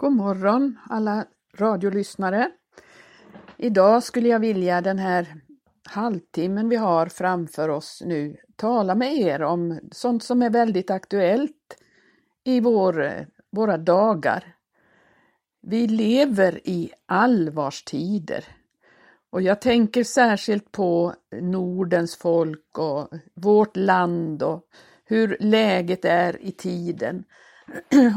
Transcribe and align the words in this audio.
God 0.00 0.12
morgon 0.12 0.78
alla 0.88 1.26
radiolyssnare. 1.56 2.50
Idag 3.56 4.02
skulle 4.02 4.28
jag 4.28 4.40
vilja 4.40 4.80
den 4.80 4.98
här 4.98 5.34
halvtimmen 5.88 6.68
vi 6.68 6.76
har 6.76 7.06
framför 7.06 7.68
oss 7.68 8.02
nu 8.06 8.36
tala 8.56 8.94
med 8.94 9.16
er 9.16 9.42
om 9.42 9.80
sånt 9.92 10.22
som 10.22 10.42
är 10.42 10.50
väldigt 10.50 10.90
aktuellt 10.90 11.76
i 12.44 12.60
vår, 12.60 13.26
våra 13.50 13.76
dagar. 13.76 14.54
Vi 15.62 15.86
lever 15.86 16.68
i 16.68 16.92
allvarstider 17.06 18.44
och 19.30 19.42
jag 19.42 19.60
tänker 19.60 20.04
särskilt 20.04 20.72
på 20.72 21.14
Nordens 21.40 22.16
folk 22.16 22.78
och 22.78 23.08
vårt 23.34 23.76
land 23.76 24.42
och 24.42 24.62
hur 25.04 25.36
läget 25.40 26.04
är 26.04 26.42
i 26.42 26.52
tiden. 26.52 27.24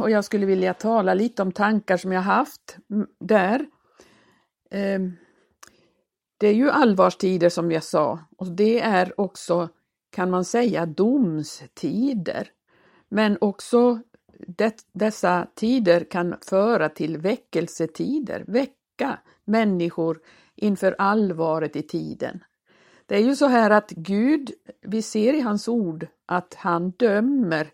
Och 0.01 0.09
jag 0.09 0.25
skulle 0.25 0.45
vilja 0.45 0.73
tala 0.73 1.13
lite 1.13 1.41
om 1.41 1.51
tankar 1.51 1.97
som 1.97 2.11
jag 2.11 2.21
haft 2.21 2.77
där. 3.19 3.65
Ehm, 4.71 5.13
det 6.37 6.47
är 6.47 6.53
ju 6.53 6.69
allvarstider 6.69 7.49
som 7.49 7.71
jag 7.71 7.83
sa 7.83 8.19
och 8.37 8.47
det 8.47 8.79
är 8.79 9.21
också, 9.21 9.69
kan 10.11 10.29
man 10.29 10.45
säga, 10.45 10.85
domstider. 10.85 12.49
Men 13.09 13.37
också 13.41 13.99
det, 14.47 14.85
dessa 14.93 15.47
tider 15.55 16.03
kan 16.03 16.35
föra 16.41 16.89
till 16.89 17.17
väckelsetider, 17.17 18.43
väcka 18.47 19.19
människor 19.45 20.19
inför 20.55 20.95
allvaret 20.97 21.75
i 21.75 21.81
tiden. 21.81 22.43
Det 23.05 23.15
är 23.15 23.23
ju 23.23 23.35
så 23.35 23.45
här 23.45 23.69
att 23.69 23.89
Gud, 23.89 24.51
vi 24.81 25.01
ser 25.01 25.33
i 25.33 25.41
hans 25.41 25.67
ord 25.67 26.07
att 26.25 26.53
han 26.53 26.91
dömer 26.91 27.71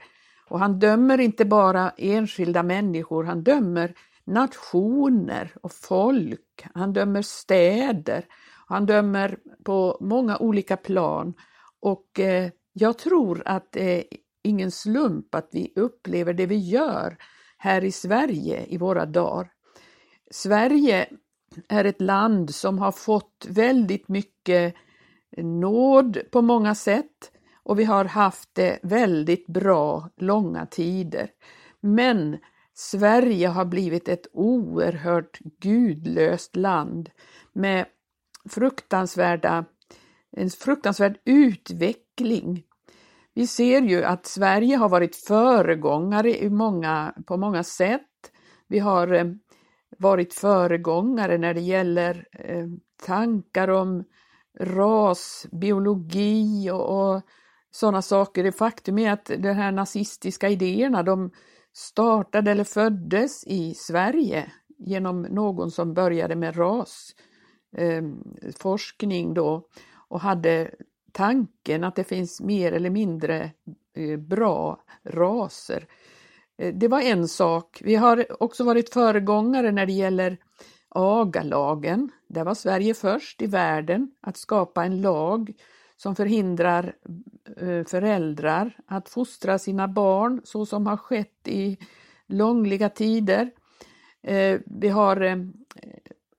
och 0.50 0.60
han 0.60 0.80
dömer 0.80 1.20
inte 1.20 1.46
bara 1.46 1.90
enskilda 1.98 2.64
människor, 2.64 3.24
han 3.24 3.44
dömer 3.44 3.94
nationer 4.24 5.52
och 5.62 5.72
folk, 5.72 6.66
han 6.74 6.94
dömer 6.94 7.22
städer, 7.22 8.26
han 8.68 8.86
dömer 8.86 9.38
på 9.64 9.98
många 10.02 10.38
olika 10.38 10.78
plan. 10.78 11.34
Och 11.80 12.20
eh, 12.20 12.50
jag 12.74 12.98
tror 12.98 13.42
att 13.46 13.72
det 13.72 13.98
är 13.98 14.04
ingen 14.44 14.72
slump 14.72 15.36
att 15.36 15.50
vi 15.52 15.74
upplever 15.76 16.34
det 16.34 16.46
vi 16.46 16.58
gör 16.58 17.18
här 17.58 17.84
i 17.84 17.92
Sverige 17.92 18.66
i 18.68 18.78
våra 18.78 19.06
dagar. 19.06 19.52
Sverige 20.32 21.08
är 21.70 21.86
ett 21.86 22.02
land 22.02 22.56
som 22.56 22.80
har 22.80 22.92
fått 22.92 23.48
väldigt 23.50 24.08
mycket 24.08 24.76
nåd 25.38 26.18
på 26.32 26.42
många 26.42 26.76
sätt 26.76 27.32
och 27.68 27.80
vi 27.80 27.84
har 27.84 28.06
haft 28.06 28.50
det 28.54 28.80
väldigt 28.84 29.48
bra 29.48 30.10
långa 30.18 30.66
tider. 30.66 31.30
Men 31.80 32.38
Sverige 32.74 33.48
har 33.48 33.66
blivit 33.66 34.08
ett 34.08 34.28
oerhört 34.34 35.40
gudlöst 35.40 36.56
land 36.56 37.10
med 37.54 37.86
fruktansvärda, 38.50 39.66
en 40.32 40.50
fruktansvärd 40.50 41.18
utveckling. 41.26 42.64
Vi 43.34 43.48
ser 43.48 43.82
ju 43.82 44.04
att 44.04 44.26
Sverige 44.26 44.76
har 44.76 44.90
varit 44.90 45.16
föregångare 45.16 46.44
i 46.44 46.50
många, 46.50 47.14
på 47.26 47.38
många 47.38 47.64
sätt. 47.64 48.32
Vi 48.68 48.80
har 48.80 49.14
eh, 49.14 49.26
varit 49.98 50.34
föregångare 50.34 51.38
när 51.38 51.54
det 51.54 51.62
gäller 51.62 52.28
eh, 52.32 52.68
tankar 53.06 53.68
om 53.68 54.04
rasbiologi 54.60 55.52
och, 56.72 57.16
och 57.16 57.22
sådana 57.72 58.02
saker. 58.02 58.44
Det 58.44 58.52
faktum 58.52 58.98
är 58.98 59.12
att 59.12 59.26
de 59.26 59.54
här 59.54 59.72
nazistiska 59.72 60.50
idéerna 60.50 61.04
de 61.04 61.32
startade 61.74 62.52
eller 62.52 62.64
föddes 62.64 63.44
i 63.48 63.74
Sverige 63.74 64.52
genom 64.78 65.22
någon 65.22 65.72
som 65.72 65.94
började 65.94 66.36
med 66.36 66.58
rasforskning 66.58 69.28
eh, 69.28 69.34
då 69.34 69.68
och 70.08 70.22
hade 70.22 70.72
tanken 71.12 71.84
att 71.84 71.96
det 71.96 72.04
finns 72.04 72.42
mer 72.42 72.72
eller 72.72 72.90
mindre 72.90 73.52
eh, 73.96 74.18
bra 74.18 74.82
raser. 75.04 75.88
Eh, 76.58 76.74
det 76.74 76.88
var 76.88 77.02
en 77.02 77.28
sak. 77.28 77.82
Vi 77.84 77.96
har 77.96 78.44
också 78.44 78.64
varit 78.64 78.94
föregångare 78.94 79.72
när 79.72 79.86
det 79.86 79.94
gäller 79.94 80.38
agalagen. 80.90 82.12
Där 82.28 82.44
var 82.44 82.54
Sverige 82.54 82.94
först 82.94 83.42
i 83.42 83.48
världen 83.48 84.12
att 84.22 84.38
skapa 84.38 84.86
en 84.86 85.02
lag 85.02 85.54
som 85.98 86.16
förhindrar 86.16 86.96
eh, 87.58 87.84
föräldrar 87.84 88.78
att 88.86 89.10
fostra 89.10 89.60
sina 89.60 89.88
barn 89.88 90.42
så 90.44 90.66
som 90.66 90.88
har 90.88 90.98
skett 90.98 91.48
i 91.48 91.78
långliga 92.28 92.90
tider. 92.90 93.52
Eh, 94.24 94.60
vi 94.66 94.88
har 94.88 95.22
eh, 95.22 95.38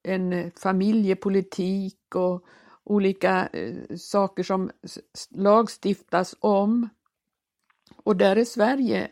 en 0.03 0.51
familjepolitik 0.51 2.15
och 2.15 2.45
olika 2.85 3.49
saker 3.97 4.43
som 4.43 4.71
lagstiftas 5.31 6.35
om. 6.41 6.89
Och 7.97 8.17
där 8.17 8.37
är 8.37 8.45
Sverige 8.45 9.11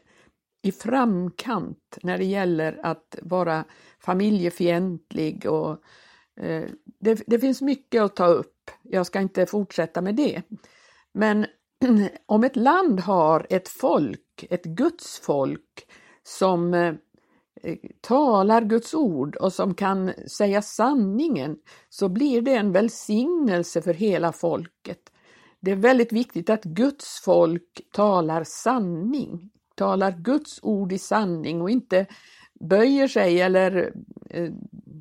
i 0.63 0.73
framkant 0.73 1.99
när 2.03 2.19
det 2.19 2.25
gäller 2.25 2.81
att 2.83 3.19
vara 3.23 3.65
familjefientlig 3.99 5.47
och 5.47 5.83
det, 6.99 7.23
det 7.27 7.39
finns 7.39 7.63
mycket 7.63 8.03
att 8.03 8.17
ta 8.17 8.27
upp 8.27 8.56
jag 8.83 9.07
ska 9.07 9.21
inte 9.21 9.47
fortsätta 9.47 10.01
med 10.01 10.15
det. 10.15 10.43
Men 11.13 11.47
om 12.27 12.45
ett 12.45 12.57
land 12.57 13.01
har 13.01 13.47
ett 13.51 13.69
folk, 13.69 14.47
ett 14.51 14.65
Guds 14.65 15.19
folk 15.19 15.89
som 16.23 16.75
eh, 16.75 16.95
eh, 17.63 17.79
talar 18.01 18.63
Guds 18.63 18.95
ord 18.95 19.37
och 19.37 19.53
som 19.53 19.75
kan 19.75 20.13
säga 20.29 20.63
sanningen 20.63 21.57
så 21.89 22.09
blir 22.09 22.43
det 22.43 22.55
en 22.55 22.73
välsignelse 22.73 23.83
för 23.83 23.95
hela 23.95 24.33
folket. 24.33 25.13
Det 25.61 25.71
är 25.71 25.77
väldigt 25.77 26.13
viktigt 26.13 26.51
att 26.51 26.65
Guds 26.65 27.21
folk 27.25 27.81
talar 27.93 28.45
sanning, 28.45 29.51
talar 29.75 30.11
Guds 30.11 30.59
ord 30.63 30.93
i 30.93 30.99
sanning 30.99 31.63
och 31.63 31.71
inte 31.71 32.07
böjer 32.61 33.09
sig 33.09 33.41
eller 33.41 33.93
eh, 34.31 34.53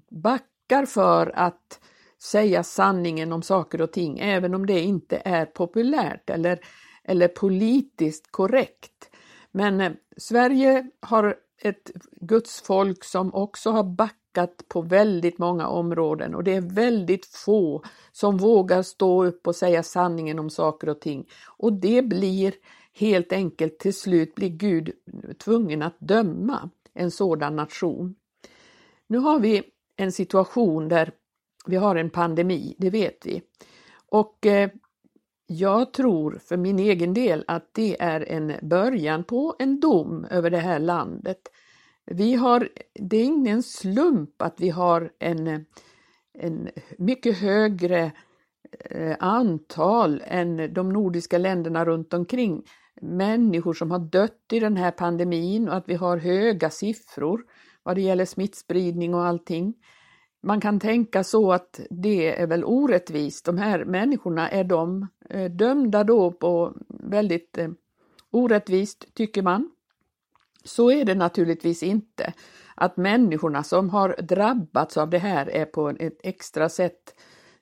backar 0.10 0.86
för 0.86 1.32
att 1.36 1.80
säga 2.22 2.64
sanningen 2.64 3.32
om 3.32 3.42
saker 3.42 3.82
och 3.82 3.92
ting, 3.92 4.20
även 4.20 4.56
om 4.56 4.66
det 4.66 4.80
inte 4.80 5.22
är 5.26 5.46
populärt 5.46 6.30
eller, 6.30 6.60
eller 7.04 7.28
politiskt 7.28 8.32
korrekt. 8.32 9.10
Men 9.52 9.82
eh, 9.82 9.92
Sverige 10.18 10.90
har 11.00 11.36
ett 11.62 11.92
Guds 12.22 12.62
folk 12.62 13.04
som 13.04 13.34
också 13.34 13.72
har 13.72 13.84
backat 13.84 14.64
på 14.68 14.82
väldigt 14.82 15.38
många 15.38 15.68
områden 15.68 16.36
och 16.36 16.44
det 16.44 16.56
är 16.56 16.62
väldigt 16.62 17.26
få 17.26 17.84
som 18.12 18.38
vågar 18.38 18.82
stå 18.84 19.26
upp 19.26 19.48
och 19.48 19.56
säga 19.56 19.84
sanningen 19.84 20.40
om 20.40 20.50
saker 20.50 20.90
och 20.90 21.02
ting. 21.02 21.26
Och 21.58 21.74
det 21.74 22.02
blir 22.02 22.54
helt 22.94 23.34
enkelt 23.34 23.80
till 23.80 23.94
slut 23.94 24.36
blir 24.36 24.50
Gud 24.50 24.92
tvungen 25.38 25.82
att 25.82 26.00
döma 26.00 26.70
en 26.94 27.12
sådan 27.12 27.56
nation. 27.56 28.16
Nu 29.08 29.18
har 29.18 29.40
vi 29.40 29.64
en 29.96 30.12
situation 30.12 30.90
där 30.90 31.12
vi 31.70 31.76
har 31.76 31.96
en 31.96 32.10
pandemi, 32.10 32.76
det 32.78 32.90
vet 32.90 33.26
vi. 33.26 33.42
Och 34.10 34.46
eh, 34.46 34.70
jag 35.48 35.94
tror 35.94 36.40
för 36.46 36.58
min 36.58 36.80
egen 36.80 37.14
del 37.14 37.44
att 37.48 37.70
det 37.74 38.02
är 38.02 38.32
en 38.32 38.54
början 38.62 39.24
på 39.24 39.56
en 39.60 39.80
dom 39.80 40.26
över 40.32 40.50
det 40.50 40.58
här 40.58 40.80
landet. 40.80 41.38
Vi 42.06 42.36
har, 42.36 42.70
det 42.94 43.18
är 43.18 43.24
ingen 43.24 43.64
slump 43.64 44.42
att 44.42 44.56
vi 44.60 44.70
har 44.70 45.12
en, 45.20 45.66
en 46.34 46.70
mycket 46.98 47.38
högre 47.38 48.12
eh, 48.80 49.16
antal 49.20 50.24
än 50.26 50.74
de 50.74 50.90
nordiska 50.90 51.38
länderna 51.38 51.86
runt 51.86 52.14
omkring 52.14 52.64
människor 53.02 53.74
som 53.74 53.92
har 53.92 54.00
dött 54.00 54.46
i 54.52 54.60
den 54.60 54.78
här 54.78 54.92
pandemin 54.92 55.70
och 55.70 55.76
att 55.76 55.90
vi 55.90 55.94
har 55.94 56.18
höga 56.18 56.70
siffror 56.70 57.42
vad 57.84 57.96
det 57.96 58.02
gäller 58.02 58.26
smittspridning 58.26 59.14
och 59.14 59.26
allting. 59.26 59.74
Man 60.46 60.62
kan 60.62 60.80
tänka 60.80 61.24
så 61.24 61.52
att 61.52 61.80
det 61.90 62.42
är 62.42 62.48
väl 62.48 62.64
orättvist. 62.64 63.46
De 63.46 63.58
här 63.58 63.86
människorna, 63.86 64.50
är 64.50 64.64
de 64.64 65.08
eh, 65.30 65.52
dömda 65.52 66.04
då 66.04 66.32
på 66.32 66.74
väldigt 66.88 67.58
eh, 67.58 67.70
orättvist, 68.32 69.06
tycker 69.14 69.42
man? 69.42 69.72
Så 70.64 70.92
är 70.92 71.06
det 71.06 71.16
naturligtvis 71.16 71.84
inte. 71.84 72.34
Att 72.76 72.98
människorna 72.98 73.64
som 73.64 73.90
har 73.90 74.16
drabbats 74.22 74.98
av 74.98 75.10
det 75.10 75.18
här 75.18 75.50
är 75.50 75.66
på 75.66 75.90
ett 75.90 76.20
extra 76.24 76.70
sätt 76.70 77.16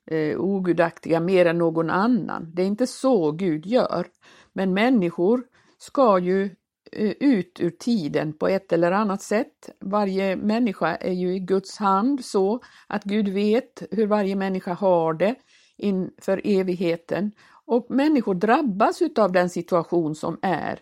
eh, 0.05 0.39
ogudaktiga 0.39 1.19
mer 1.19 1.45
än 1.45 1.57
någon 1.57 1.89
annan. 1.89 2.51
Det 2.53 2.61
är 2.61 2.67
inte 2.67 2.87
så 2.87 3.31
Gud 3.31 3.65
gör. 3.65 4.07
Men 4.53 4.73
människor 4.73 5.43
ska 5.77 6.19
ju 6.19 6.55
Eh, 6.91 7.13
ut 7.19 7.59
ur 7.59 7.69
tiden 7.69 8.33
på 8.33 8.47
ett 8.47 8.73
eller 8.73 8.91
annat 8.91 9.21
sätt. 9.21 9.69
Varje 9.79 10.35
människa 10.35 10.95
är 10.95 11.11
ju 11.11 11.35
i 11.35 11.39
Guds 11.39 11.77
hand 11.77 12.25
så 12.25 12.59
att 12.87 13.03
Gud 13.03 13.29
vet 13.29 13.83
hur 13.91 14.07
varje 14.07 14.35
människa 14.35 14.73
har 14.73 15.13
det 15.13 15.35
inför 15.77 16.41
evigheten. 16.43 17.31
Och 17.65 17.85
människor 17.89 18.35
drabbas 18.35 19.01
utav 19.01 19.31
den 19.31 19.49
situation 19.49 20.15
som 20.15 20.39
är. 20.41 20.79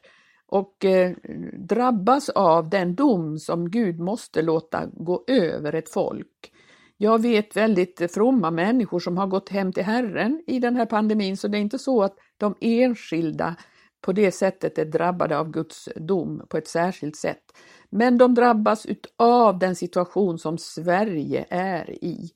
och 0.48 0.86
eh, 0.86 1.12
drabbas 1.54 2.30
av 2.30 2.70
den 2.70 2.96
dom 2.96 3.40
som 3.40 3.70
Gud 3.72 4.00
måste 4.00 4.42
låta 4.42 4.86
gå 4.86 5.24
över 5.28 5.76
ett 5.76 5.90
folk. 5.90 6.52
Jag 6.98 7.22
vet 7.22 7.56
väldigt 7.56 8.14
fromma 8.14 8.52
människor 8.52 9.00
som 9.00 9.18
har 9.18 9.28
gått 9.28 9.50
hem 9.50 9.74
till 9.74 9.84
Herren 9.84 10.44
i 10.48 10.60
den 10.60 10.76
här 10.76 10.86
pandemin, 10.86 11.38
så 11.38 11.48
det 11.48 11.58
är 11.58 11.62
inte 11.62 11.80
så 11.80 12.04
att 12.04 12.16
de 12.38 12.56
enskilda 12.62 13.56
på 14.02 14.12
det 14.12 14.32
sättet 14.32 14.78
är 14.78 14.86
drabbade 14.86 15.38
av 15.38 15.52
Guds 15.52 15.90
dom 15.96 16.46
på 16.50 16.58
ett 16.58 16.68
särskilt 16.68 17.16
sätt. 17.16 17.44
Men 17.90 18.18
de 18.18 18.36
drabbas 18.36 18.86
av 19.18 19.60
den 19.60 19.76
situation 19.76 20.40
som 20.40 20.58
Sverige 20.58 21.46
är 21.50 22.04
i. 22.04 22.32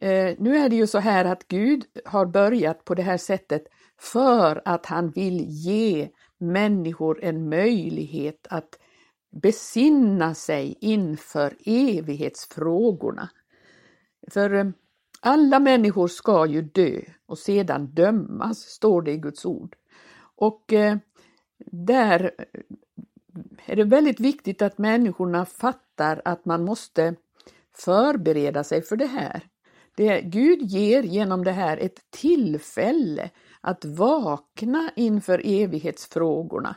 Eh, 0.00 0.34
nu 0.38 0.56
är 0.56 0.68
det 0.68 0.76
ju 0.76 0.86
så 0.86 0.98
här 0.98 1.24
att 1.24 1.48
Gud 1.48 1.84
har 2.04 2.26
börjat 2.26 2.84
på 2.84 2.94
det 2.94 3.02
här 3.02 3.16
sättet 3.16 3.64
för 4.00 4.62
att 4.64 4.86
han 4.86 5.10
vill 5.10 5.44
ge 5.48 6.08
människor 6.38 7.24
en 7.24 7.48
möjlighet 7.48 8.46
att 8.50 8.78
besinna 9.42 10.34
sig 10.34 10.78
inför 10.80 11.56
evighetsfrågorna. 11.64 13.30
För 14.30 14.54
eh, 14.54 14.66
alla 15.20 15.60
människor 15.60 16.08
ska 16.08 16.46
ju 16.46 16.62
dö 16.62 17.00
och 17.26 17.38
sedan 17.38 17.86
dömas, 17.86 18.58
står 18.58 19.02
det 19.02 19.12
i 19.12 19.16
Guds 19.16 19.44
ord. 19.46 19.76
Och 20.36 20.72
eh, 20.72 20.96
där 21.66 22.30
eh, 22.38 22.62
är 23.66 23.76
det 23.76 23.84
väldigt 23.84 24.20
viktigt 24.20 24.62
att 24.62 24.78
människorna 24.78 25.46
fattar 25.46 26.22
att 26.24 26.44
man 26.44 26.64
måste 26.64 27.14
förbereda 27.76 28.64
sig 28.64 28.82
för 28.82 28.96
det 28.96 29.06
här. 29.06 29.42
Det, 29.96 30.20
Gud 30.20 30.62
ger 30.62 31.02
genom 31.02 31.44
det 31.44 31.52
här 31.52 31.76
ett 31.76 32.10
tillfälle 32.10 33.30
att 33.60 33.84
vakna 33.84 34.90
inför 34.96 35.42
evighetsfrågorna. 35.44 36.76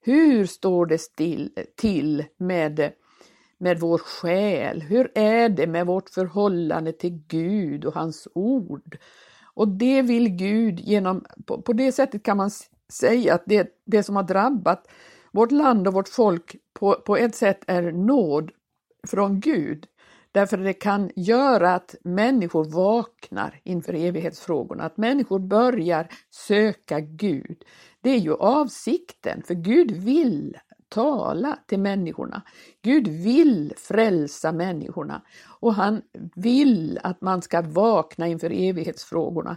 Hur 0.00 0.46
står 0.46 0.86
det 0.86 0.98
still, 0.98 1.50
till 1.76 2.24
med, 2.36 2.92
med 3.58 3.80
vår 3.80 3.98
själ? 3.98 4.82
Hur 4.82 5.12
är 5.14 5.48
det 5.48 5.66
med 5.66 5.86
vårt 5.86 6.10
förhållande 6.10 6.92
till 6.92 7.22
Gud 7.28 7.84
och 7.84 7.94
hans 7.94 8.28
ord? 8.34 8.98
Och 9.54 9.68
det 9.68 10.02
vill 10.02 10.28
Gud 10.28 10.80
genom, 10.80 11.24
på, 11.46 11.62
på 11.62 11.72
det 11.72 11.92
sättet 11.92 12.22
kan 12.22 12.36
man 12.36 12.50
säga 12.94 13.34
att 13.34 13.42
det, 13.46 13.68
det 13.86 14.02
som 14.02 14.16
har 14.16 14.22
drabbat 14.22 14.88
vårt 15.32 15.50
land 15.50 15.88
och 15.88 15.94
vårt 15.94 16.08
folk 16.08 16.56
på, 16.72 16.94
på 16.94 17.16
ett 17.16 17.34
sätt 17.34 17.64
är 17.66 17.92
nåd 17.92 18.50
från 19.06 19.40
Gud. 19.40 19.86
Därför 20.32 20.56
det 20.56 20.72
kan 20.72 21.10
göra 21.16 21.74
att 21.74 21.94
människor 22.04 22.64
vaknar 22.64 23.60
inför 23.64 23.94
evighetsfrågorna, 23.94 24.84
att 24.84 24.96
människor 24.96 25.38
börjar 25.38 26.08
söka 26.30 27.00
Gud. 27.00 27.64
Det 28.00 28.10
är 28.10 28.18
ju 28.18 28.34
avsikten, 28.34 29.42
för 29.42 29.54
Gud 29.54 29.90
vill 29.90 30.56
tala 30.88 31.58
till 31.66 31.80
människorna. 31.80 32.42
Gud 32.82 33.08
vill 33.08 33.72
frälsa 33.76 34.52
människorna 34.52 35.22
och 35.60 35.74
han 35.74 36.02
vill 36.34 36.98
att 37.02 37.20
man 37.20 37.42
ska 37.42 37.62
vakna 37.62 38.28
inför 38.28 38.50
evighetsfrågorna. 38.50 39.56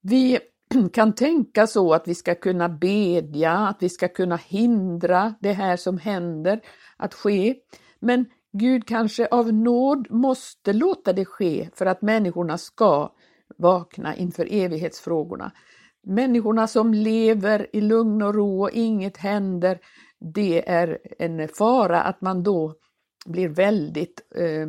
Vi 0.00 0.38
kan 0.92 1.14
tänka 1.14 1.66
så 1.66 1.94
att 1.94 2.08
vi 2.08 2.14
ska 2.14 2.34
kunna 2.34 2.68
bedja, 2.68 3.52
att 3.52 3.82
vi 3.82 3.88
ska 3.88 4.08
kunna 4.08 4.36
hindra 4.36 5.34
det 5.40 5.52
här 5.52 5.76
som 5.76 5.98
händer 5.98 6.60
att 6.96 7.14
ske. 7.14 7.54
Men 8.00 8.26
Gud 8.52 8.86
kanske 8.86 9.26
av 9.26 9.52
nåd 9.52 10.10
måste 10.10 10.72
låta 10.72 11.12
det 11.12 11.24
ske 11.24 11.68
för 11.74 11.86
att 11.86 12.02
människorna 12.02 12.58
ska 12.58 13.12
vakna 13.58 14.16
inför 14.16 14.48
evighetsfrågorna. 14.50 15.52
Människorna 16.06 16.66
som 16.66 16.94
lever 16.94 17.66
i 17.72 17.80
lugn 17.80 18.22
och 18.22 18.34
ro 18.34 18.62
och 18.62 18.70
inget 18.70 19.16
händer, 19.16 19.78
det 20.34 20.68
är 20.68 20.98
en 21.18 21.48
fara 21.48 22.02
att 22.02 22.20
man 22.20 22.42
då 22.42 22.74
blir 23.26 23.48
väldigt 23.48 24.20
eh, 24.36 24.68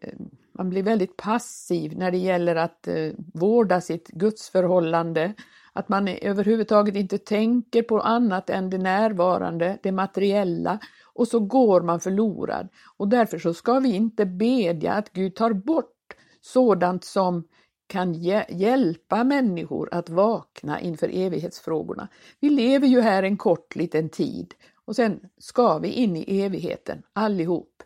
eh 0.00 0.18
man 0.58 0.70
blir 0.70 0.82
väldigt 0.82 1.16
passiv 1.16 1.98
när 1.98 2.10
det 2.10 2.18
gäller 2.18 2.56
att 2.56 2.88
eh, 2.88 3.12
vårda 3.34 3.80
sitt 3.80 4.08
gudsförhållande. 4.08 5.34
Att 5.72 5.88
man 5.88 6.08
överhuvudtaget 6.08 6.96
inte 6.96 7.18
tänker 7.18 7.82
på 7.82 8.00
annat 8.00 8.50
än 8.50 8.70
det 8.70 8.78
närvarande, 8.78 9.78
det 9.82 9.92
materiella 9.92 10.78
och 11.14 11.28
så 11.28 11.40
går 11.40 11.80
man 11.80 12.00
förlorad. 12.00 12.68
Och 12.96 13.08
därför 13.08 13.38
så 13.38 13.54
ska 13.54 13.78
vi 13.78 13.94
inte 13.94 14.26
bedja 14.26 14.92
att 14.92 15.12
Gud 15.12 15.34
tar 15.34 15.52
bort 15.52 16.14
sådant 16.40 17.04
som 17.04 17.44
kan 17.86 18.14
hjälpa 18.48 19.24
människor 19.24 19.88
att 19.92 20.10
vakna 20.10 20.80
inför 20.80 21.08
evighetsfrågorna. 21.08 22.08
Vi 22.40 22.50
lever 22.50 22.86
ju 22.86 23.00
här 23.00 23.22
en 23.22 23.36
kort 23.36 23.76
liten 23.76 24.08
tid 24.08 24.54
och 24.84 24.96
sen 24.96 25.20
ska 25.38 25.78
vi 25.78 25.88
in 25.88 26.16
i 26.16 26.42
evigheten 26.42 27.02
allihop. 27.12 27.82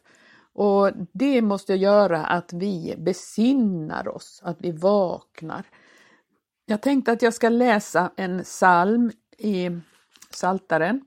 Och 0.59 0.91
det 1.13 1.43
måste 1.43 1.75
göra 1.75 2.27
att 2.27 2.53
vi 2.53 2.95
besinnar 2.99 4.09
oss, 4.09 4.41
att 4.45 4.57
vi 4.61 4.73
vaknar. 4.73 5.65
Jag 6.67 6.83
tänkte 6.83 7.13
att 7.13 7.23
jag 7.23 7.35
ska 7.35 7.49
läsa 7.49 8.13
en 8.17 8.43
psalm 8.43 9.13
i 9.39 9.71
Saltaren. 10.31 11.05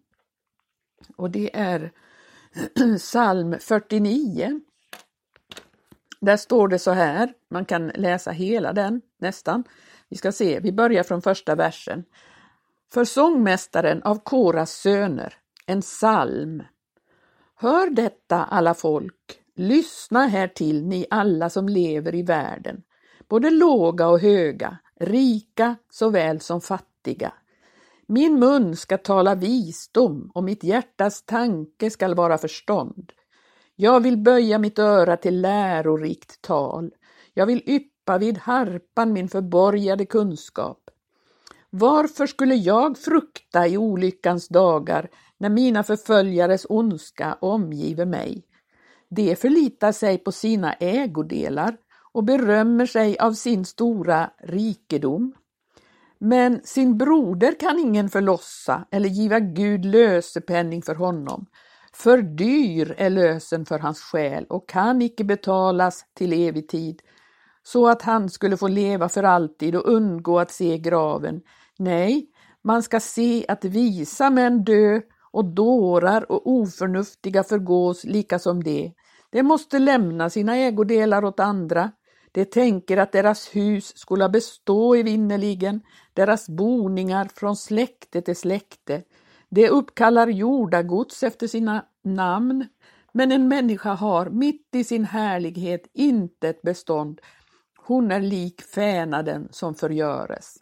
Och 1.16 1.32
det 1.32 1.56
är 1.60 1.92
psalm 2.98 3.56
49. 3.60 4.62
Där 6.22 6.38
står 6.38 6.68
det 6.68 6.80
så 6.80 6.92
här, 6.92 7.34
man 7.50 7.66
kan 7.66 7.88
läsa 7.88 8.32
hela 8.32 8.74
den 8.74 9.02
nästan. 9.18 9.64
Vi 10.10 10.18
ska 10.18 10.32
se, 10.32 10.60
vi 10.60 10.72
börjar 10.72 11.04
från 11.04 11.22
första 11.22 11.56
versen. 11.56 12.04
För 12.94 13.06
sångmästaren 13.06 14.04
av 14.04 14.16
Koras 14.24 14.72
söner, 14.72 15.34
en 15.66 15.82
psalm. 15.82 16.64
Hör 17.56 17.90
detta 17.90 18.46
alla 18.46 18.74
folk, 18.74 19.41
Lyssna 19.62 20.28
här 20.28 20.48
till 20.48 20.86
ni 20.86 21.06
alla 21.10 21.50
som 21.50 21.70
lever 21.70 22.16
i 22.16 22.24
världen, 22.24 22.82
både 23.28 23.50
låga 23.50 24.08
och 24.08 24.20
höga, 24.20 24.78
rika 25.00 25.76
såväl 25.90 26.40
som 26.40 26.62
fattiga. 26.62 27.34
Min 28.08 28.40
mun 28.40 28.76
ska 28.76 28.98
tala 28.98 29.36
visdom 29.36 30.32
och 30.34 30.44
mitt 30.44 30.64
hjärtas 30.64 31.24
tanke 31.26 31.90
skall 31.90 32.16
vara 32.16 32.38
förstånd. 32.38 33.12
Jag 33.76 34.00
vill 34.00 34.18
böja 34.18 34.58
mitt 34.58 34.80
öra 34.80 35.18
till 35.18 35.42
lärorikt 35.42 36.42
tal. 36.42 36.92
Jag 37.34 37.46
vill 37.46 37.64
yppa 37.70 38.18
vid 38.18 38.38
harpan 38.38 39.14
min 39.14 39.30
förborgade 39.30 40.06
kunskap. 40.06 40.90
Varför 41.70 42.28
skulle 42.28 42.56
jag 42.56 42.98
frukta 42.98 43.68
i 43.68 43.78
olyckans 43.78 44.48
dagar 44.48 45.10
när 45.38 45.50
mina 45.50 45.84
förföljares 45.84 46.66
ondska 46.70 47.38
omgiver 47.42 48.06
mig? 48.06 48.46
De 49.16 49.36
förlitar 49.36 49.92
sig 49.92 50.18
på 50.18 50.32
sina 50.32 50.74
ägodelar 50.74 51.78
och 52.12 52.24
berömmer 52.24 52.86
sig 52.86 53.18
av 53.18 53.34
sin 53.34 53.66
stora 53.66 54.30
rikedom. 54.44 55.34
Men 56.20 56.62
sin 56.64 56.98
broder 56.98 57.60
kan 57.60 57.80
ingen 57.80 58.10
förlossa 58.10 58.88
eller 58.92 59.10
giva 59.10 59.40
Gud 59.40 59.86
lösepenning 59.86 60.82
för 60.82 60.96
honom. 60.96 61.46
För 61.94 62.18
dyr 62.22 62.96
är 62.98 63.10
lösen 63.10 63.66
för 63.66 63.80
hans 63.80 64.02
själ 64.02 64.46
och 64.50 64.70
kan 64.70 65.02
icke 65.02 65.24
betalas 65.24 66.06
till 66.14 66.34
evig 66.34 66.70
tid, 66.70 67.02
så 67.64 67.88
att 67.88 68.02
han 68.02 68.30
skulle 68.30 68.58
få 68.58 68.68
leva 68.68 69.10
för 69.10 69.24
alltid 69.24 69.76
och 69.76 69.90
undgå 69.94 70.40
att 70.40 70.52
se 70.52 70.78
graven. 70.78 71.42
Nej, 71.80 72.28
man 72.62 72.84
ska 72.84 73.00
se 73.00 73.46
att 73.48 73.66
visa 73.66 74.30
män 74.30 74.64
dö 74.64 75.02
och 75.32 75.46
dårar 75.46 76.32
och 76.32 76.48
oförnuftiga 76.48 77.44
förgås 77.44 78.04
lika 78.04 78.40
som 78.40 78.64
det. 78.64 78.92
De 79.32 79.44
måste 79.44 79.80
lämna 79.80 80.30
sina 80.30 80.56
ägodelar 80.56 81.26
åt 81.26 81.40
andra. 81.40 81.92
De 82.32 82.46
tänker 82.46 82.98
att 82.98 83.12
deras 83.12 83.56
hus 83.56 83.98
skola 83.98 84.30
bestå 84.30 84.96
evinnerligen, 84.96 85.82
deras 86.14 86.50
boningar 86.50 87.30
från 87.36 87.56
släkte 87.56 88.22
till 88.22 88.36
släkte. 88.36 89.04
De 89.50 89.70
uppkallar 89.70 90.28
jordagods 90.28 91.24
efter 91.24 91.48
sina 91.48 91.86
namn, 92.04 92.68
men 93.12 93.32
en 93.32 93.48
människa 93.48 93.94
har 93.94 94.30
mitt 94.30 94.76
i 94.76 94.84
sin 94.84 95.06
härlighet 95.06 95.88
inte 95.94 96.50
ett 96.50 96.62
bestånd. 96.62 97.22
Hon 97.86 98.12
är 98.12 98.20
lik 98.20 98.62
fänaden 98.62 99.48
som 99.52 99.76
förgöres. 99.76 100.58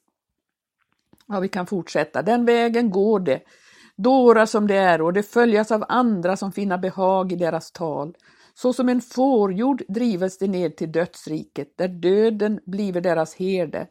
Ja, 1.28 1.40
vi 1.40 1.48
kan 1.48 1.68
fortsätta. 1.68 2.22
Den 2.22 2.46
vägen 2.46 2.92
går 2.92 3.20
det, 3.20 3.42
dåra 3.96 4.48
som 4.48 4.68
det 4.68 4.76
är, 4.76 5.02
och 5.02 5.14
det 5.14 5.24
följas 5.24 5.72
av 5.72 5.86
andra 5.90 6.38
som 6.38 6.52
finner 6.52 6.78
behag 6.78 7.32
i 7.32 7.36
deras 7.36 7.72
tal. 7.72 8.16
Såsom 8.62 8.90
en 8.90 9.02
fårjord 9.02 9.84
drives 9.88 10.38
de 10.38 10.48
ned 10.48 10.76
till 10.78 10.92
dödsriket, 10.92 11.78
där 11.78 11.88
döden 11.88 12.60
bliver 12.66 13.02
deras 13.02 13.36
herde. 13.36 13.88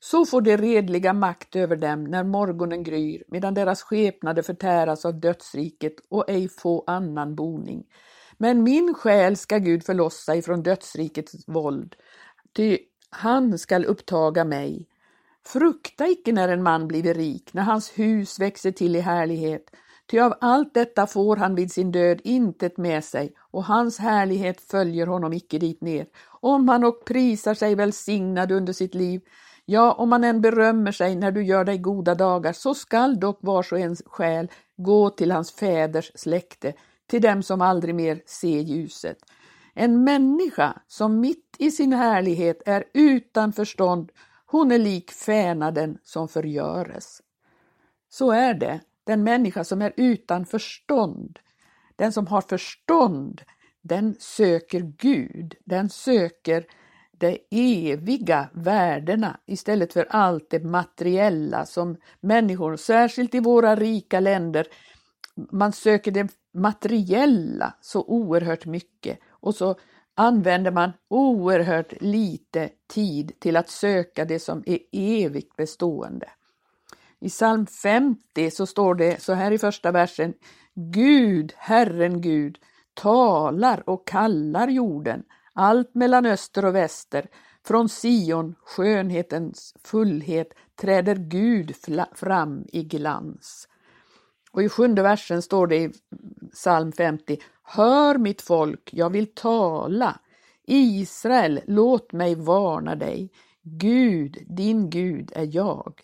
Så 0.00 0.26
får 0.26 0.40
de 0.40 0.56
redliga 0.56 1.12
makt 1.12 1.56
över 1.56 1.76
dem 1.76 2.04
när 2.04 2.24
morgonen 2.24 2.82
gryr, 2.82 3.24
medan 3.28 3.54
deras 3.54 3.82
skepnader 3.82 4.42
förtäras 4.42 5.04
av 5.04 5.20
dödsriket 5.20 5.92
och 6.08 6.30
ej 6.30 6.48
få 6.48 6.84
annan 6.86 7.34
boning. 7.34 7.84
Men 8.38 8.62
min 8.62 8.94
själ 8.94 9.36
ska 9.36 9.58
Gud 9.58 9.84
förlossa 9.84 10.36
ifrån 10.36 10.62
dödsrikets 10.62 11.48
våld, 11.48 11.96
ty 12.56 12.78
han 13.10 13.58
skall 13.58 13.84
upptaga 13.84 14.44
mig. 14.44 14.88
Frukta 15.46 16.08
icke 16.08 16.32
när 16.32 16.48
en 16.48 16.62
man 16.62 16.88
blivit 16.88 17.16
rik, 17.16 17.54
när 17.54 17.62
hans 17.62 17.98
hus 17.98 18.40
växer 18.40 18.72
till 18.72 18.96
i 18.96 19.00
härlighet, 19.00 19.70
Ty 20.10 20.18
av 20.18 20.34
allt 20.40 20.74
detta 20.74 21.06
får 21.06 21.36
han 21.36 21.54
vid 21.54 21.72
sin 21.72 21.92
död 21.92 22.20
intet 22.24 22.76
med 22.76 23.04
sig, 23.04 23.34
och 23.50 23.64
hans 23.64 23.98
härlighet 23.98 24.60
följer 24.60 25.06
honom 25.06 25.32
icke 25.32 25.58
dit 25.58 25.80
ner. 25.80 26.06
Om 26.40 26.68
han 26.68 26.84
och 26.84 27.04
prisar 27.04 27.54
sig 27.54 27.74
välsignad 27.74 28.52
under 28.52 28.72
sitt 28.72 28.94
liv, 28.94 29.20
ja, 29.64 29.92
om 29.92 30.12
han 30.12 30.24
än 30.24 30.40
berömmer 30.40 30.92
sig 30.92 31.16
när 31.16 31.32
du 31.32 31.44
gör 31.44 31.64
dig 31.64 31.78
goda 31.78 32.14
dagar, 32.14 32.52
så 32.52 32.74
skall 32.74 33.20
dock 33.20 33.38
vars 33.42 33.72
och 33.72 33.78
ens 33.78 34.02
själ 34.06 34.48
gå 34.76 35.10
till 35.10 35.30
hans 35.30 35.52
fäders 35.52 36.12
släkte, 36.14 36.72
till 37.06 37.22
dem 37.22 37.42
som 37.42 37.60
aldrig 37.60 37.94
mer 37.94 38.22
ser 38.26 38.60
ljuset. 38.60 39.18
En 39.74 40.04
människa 40.04 40.80
som 40.86 41.20
mitt 41.20 41.56
i 41.58 41.70
sin 41.70 41.92
härlighet 41.92 42.62
är 42.66 42.84
utan 42.94 43.52
förstånd, 43.52 44.12
hon 44.46 44.72
är 44.72 44.78
lik 44.78 45.10
fänaden 45.10 45.98
som 46.04 46.28
förgöres. 46.28 47.22
Så 48.08 48.30
är 48.30 48.54
det, 48.54 48.80
den 49.04 49.24
människa 49.24 49.64
som 49.64 49.82
är 49.82 49.92
utan 49.96 50.46
förstånd. 50.46 51.38
Den 51.96 52.12
som 52.12 52.26
har 52.26 52.40
förstånd, 52.40 53.42
den 53.82 54.16
söker 54.18 54.80
Gud, 54.80 55.54
den 55.64 55.88
söker 55.88 56.66
de 57.12 57.38
eviga 57.50 58.48
värdena 58.52 59.40
istället 59.46 59.92
för 59.92 60.06
allt 60.10 60.50
det 60.50 60.64
materiella 60.64 61.66
som 61.66 61.96
människor, 62.20 62.76
särskilt 62.76 63.34
i 63.34 63.40
våra 63.40 63.76
rika 63.76 64.20
länder, 64.20 64.66
man 65.34 65.72
söker 65.72 66.10
det 66.10 66.28
materiella 66.54 67.74
så 67.80 68.04
oerhört 68.04 68.66
mycket 68.66 69.18
och 69.30 69.54
så 69.54 69.76
använder 70.14 70.70
man 70.70 70.92
oerhört 71.08 71.92
lite 72.00 72.70
tid 72.86 73.32
till 73.40 73.56
att 73.56 73.68
söka 73.68 74.24
det 74.24 74.38
som 74.38 74.62
är 74.66 74.78
evigt 74.92 75.56
bestående. 75.56 76.28
I 77.22 77.28
psalm 77.28 77.66
50 77.66 78.50
så 78.50 78.66
står 78.66 78.94
det 78.94 79.22
så 79.22 79.32
här 79.32 79.50
i 79.50 79.58
första 79.58 79.92
versen 79.92 80.34
Gud, 80.74 81.52
Herren 81.56 82.20
Gud, 82.20 82.58
talar 82.94 83.88
och 83.88 84.06
kallar 84.06 84.68
jorden, 84.68 85.22
allt 85.54 85.94
mellan 85.94 86.26
öster 86.26 86.64
och 86.64 86.74
väster. 86.74 87.26
Från 87.66 87.88
Sion, 87.88 88.54
skönhetens 88.64 89.74
fullhet, 89.84 90.54
träder 90.80 91.16
Gud 91.16 91.74
fram 92.14 92.64
i 92.72 92.82
glans. 92.82 93.68
Och 94.50 94.62
i 94.62 94.68
sjunde 94.68 95.02
versen 95.02 95.42
står 95.42 95.66
det 95.66 95.76
i 95.76 95.92
psalm 96.52 96.92
50 96.92 97.38
Hör 97.62 98.18
mitt 98.18 98.42
folk, 98.42 98.90
jag 98.92 99.10
vill 99.10 99.34
tala. 99.34 100.20
Israel, 100.66 101.60
låt 101.66 102.12
mig 102.12 102.34
varna 102.34 102.94
dig. 102.94 103.30
Gud, 103.62 104.38
din 104.46 104.90
Gud 104.90 105.32
är 105.34 105.48
jag. 105.56 106.00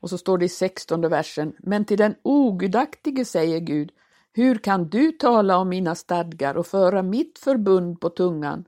Och 0.00 0.10
så 0.10 0.18
står 0.18 0.38
det 0.38 0.44
i 0.44 0.48
sextonde 0.48 1.08
versen, 1.08 1.52
men 1.58 1.84
till 1.84 1.98
den 1.98 2.14
ogudaktige 2.22 3.24
säger 3.24 3.60
Gud, 3.60 3.92
hur 4.32 4.58
kan 4.58 4.88
du 4.88 5.12
tala 5.12 5.58
om 5.58 5.68
mina 5.68 5.94
stadgar 5.94 6.54
och 6.54 6.66
föra 6.66 7.02
mitt 7.02 7.38
förbund 7.38 8.00
på 8.00 8.10
tungan? 8.10 8.64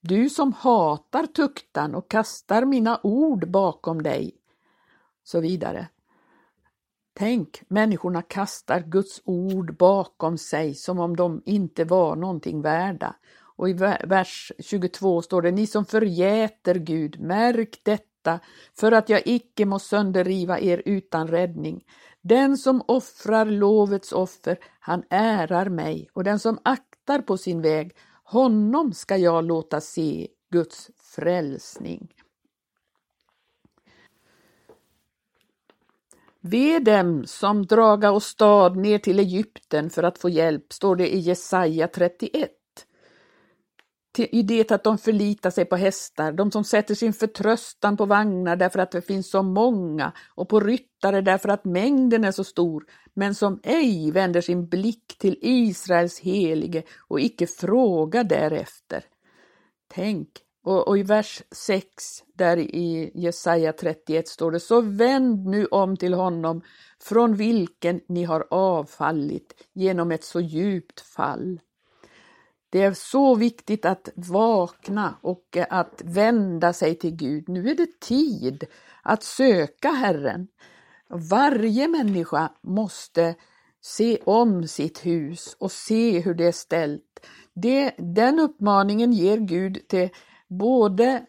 Du 0.00 0.30
som 0.30 0.52
hatar 0.52 1.26
tuktan 1.26 1.94
och 1.94 2.10
kastar 2.10 2.64
mina 2.64 3.00
ord 3.02 3.50
bakom 3.50 4.02
dig. 4.02 4.36
Så 5.24 5.40
vidare. 5.40 5.88
Tänk, 7.14 7.62
människorna 7.68 8.22
kastar 8.22 8.80
Guds 8.80 9.20
ord 9.24 9.76
bakom 9.76 10.38
sig 10.38 10.74
som 10.74 10.98
om 10.98 11.16
de 11.16 11.42
inte 11.44 11.84
var 11.84 12.16
någonting 12.16 12.62
värda. 12.62 13.16
Och 13.56 13.68
i 13.68 13.72
vers 14.04 14.52
22 14.58 15.22
står 15.22 15.42
det, 15.42 15.50
ni 15.50 15.66
som 15.66 15.84
förgäter 15.84 16.74
Gud, 16.74 17.20
märk 17.20 17.80
detta, 17.82 18.13
för 18.74 18.92
att 18.92 19.08
jag 19.08 19.22
icke 19.24 19.66
må 19.66 19.78
sönderriva 19.78 20.60
er 20.60 20.82
utan 20.84 21.28
räddning. 21.28 21.84
Den 22.22 22.56
som 22.56 22.82
offrar 22.86 23.46
lovets 23.46 24.12
offer, 24.12 24.58
han 24.80 25.02
ärar 25.10 25.68
mig, 25.68 26.08
och 26.12 26.24
den 26.24 26.38
som 26.38 26.58
aktar 26.62 27.18
på 27.18 27.36
sin 27.36 27.62
väg, 27.62 27.96
honom 28.24 28.92
ska 28.92 29.16
jag 29.16 29.44
låta 29.44 29.80
se 29.80 30.28
Guds 30.50 30.90
frälsning. 31.14 32.14
Ve 36.40 36.78
dem 36.78 37.26
som 37.26 37.66
draga 37.66 38.10
och 38.10 38.22
stad 38.22 38.76
ner 38.76 38.98
till 38.98 39.18
Egypten 39.18 39.90
för 39.90 40.02
att 40.02 40.18
få 40.18 40.28
hjälp, 40.28 40.72
står 40.72 40.96
det 40.96 41.14
i 41.14 41.18
Jesaja 41.18 41.88
31. 41.88 42.50
I 44.18 44.42
det 44.42 44.72
att 44.72 44.84
de 44.84 44.98
förlitar 44.98 45.50
sig 45.50 45.64
på 45.64 45.76
hästar, 45.76 46.32
de 46.32 46.50
som 46.50 46.64
sätter 46.64 46.94
sin 46.94 47.12
förtröstan 47.12 47.96
på 47.96 48.06
vagnar 48.06 48.56
därför 48.56 48.78
att 48.78 48.90
det 48.90 49.02
finns 49.02 49.30
så 49.30 49.42
många 49.42 50.12
och 50.34 50.48
på 50.48 50.60
ryttare 50.60 51.20
därför 51.20 51.48
att 51.48 51.64
mängden 51.64 52.24
är 52.24 52.32
så 52.32 52.44
stor, 52.44 52.84
men 53.14 53.34
som 53.34 53.60
ej 53.62 54.10
vänder 54.10 54.40
sin 54.40 54.68
blick 54.68 55.18
till 55.18 55.38
Israels 55.40 56.20
helige 56.20 56.82
och 57.08 57.20
icke 57.20 57.46
frågar 57.46 58.24
därefter. 58.24 59.04
Tänk, 59.94 60.28
och, 60.64 60.88
och, 60.88 60.98
i 60.98 61.02
vers 61.02 61.42
6 61.50 62.04
där 62.34 62.56
i 62.56 63.10
Jesaja 63.14 63.72
31 63.72 64.28
står 64.28 64.52
det 64.52 64.60
Så 64.60 64.80
vänd 64.80 65.46
nu 65.46 65.66
om 65.66 65.96
till 65.96 66.14
honom 66.14 66.62
från 67.02 67.36
vilken 67.36 68.00
ni 68.08 68.24
har 68.24 68.46
avfallit 68.50 69.54
genom 69.72 70.10
ett 70.10 70.24
så 70.24 70.40
djupt 70.40 71.00
fall. 71.00 71.60
Det 72.74 72.82
är 72.82 72.92
så 72.92 73.34
viktigt 73.34 73.84
att 73.84 74.08
vakna 74.14 75.14
och 75.20 75.56
eh, 75.56 75.66
att 75.70 76.02
vända 76.04 76.72
sig 76.72 76.94
till 76.94 77.16
Gud. 77.16 77.48
Nu 77.48 77.70
är 77.70 77.74
det 77.74 78.00
tid 78.00 78.64
att 79.02 79.22
söka 79.22 79.90
Herren. 79.90 80.48
Varje 81.08 81.88
människa 81.88 82.52
måste 82.62 83.34
se 83.80 84.18
om 84.24 84.68
sitt 84.68 85.06
hus 85.06 85.56
och 85.58 85.72
se 85.72 86.20
hur 86.20 86.34
det 86.34 86.46
är 86.46 86.52
ställt. 86.52 87.26
Det, 87.54 87.94
den 87.98 88.40
uppmaningen 88.40 89.12
ger 89.12 89.38
Gud 89.38 89.88
till 89.88 90.08
både 90.48 91.26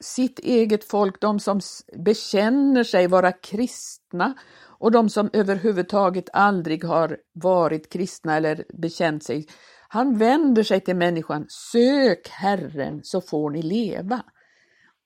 sitt 0.00 0.38
eget 0.38 0.84
folk, 0.84 1.20
de 1.20 1.40
som 1.40 1.60
bekänner 1.96 2.84
sig 2.84 3.06
vara 3.06 3.32
kristna 3.32 4.34
och 4.62 4.90
de 4.90 5.08
som 5.08 5.30
överhuvudtaget 5.32 6.28
aldrig 6.32 6.84
har 6.84 7.18
varit 7.32 7.92
kristna 7.92 8.36
eller 8.36 8.64
bekänt 8.68 9.24
sig. 9.24 9.46
Han 9.88 10.18
vänder 10.18 10.62
sig 10.62 10.80
till 10.80 10.96
människan, 10.96 11.46
sök 11.48 12.28
Herren 12.28 13.00
så 13.02 13.20
får 13.20 13.50
ni 13.50 13.62
leva. 13.62 14.22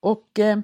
Och 0.00 0.38
eh, 0.38 0.58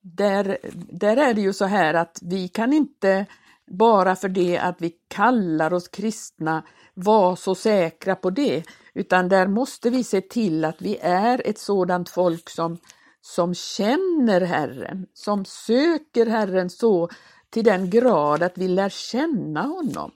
där, 0.00 0.58
där 0.72 1.16
är 1.16 1.34
det 1.34 1.40
ju 1.40 1.52
så 1.52 1.64
här 1.64 1.94
att 1.94 2.18
vi 2.22 2.48
kan 2.48 2.72
inte 2.72 3.26
bara 3.66 4.16
för 4.16 4.28
det 4.28 4.58
att 4.58 4.76
vi 4.82 4.92
kallar 5.08 5.72
oss 5.74 5.88
kristna 5.88 6.62
vara 6.94 7.36
så 7.36 7.54
säkra 7.54 8.14
på 8.14 8.30
det, 8.30 8.62
utan 8.94 9.28
där 9.28 9.46
måste 9.46 9.90
vi 9.90 10.04
se 10.04 10.20
till 10.20 10.64
att 10.64 10.82
vi 10.82 10.98
är 11.02 11.42
ett 11.44 11.58
sådant 11.58 12.08
folk 12.08 12.50
som, 12.50 12.78
som 13.20 13.54
känner 13.54 14.40
Herren, 14.40 15.06
som 15.14 15.44
söker 15.44 16.26
Herren 16.26 16.70
så 16.70 17.08
till 17.50 17.64
den 17.64 17.90
grad 17.90 18.42
att 18.42 18.58
vi 18.58 18.68
lär 18.68 18.88
känna 18.88 19.62
honom. 19.62 20.10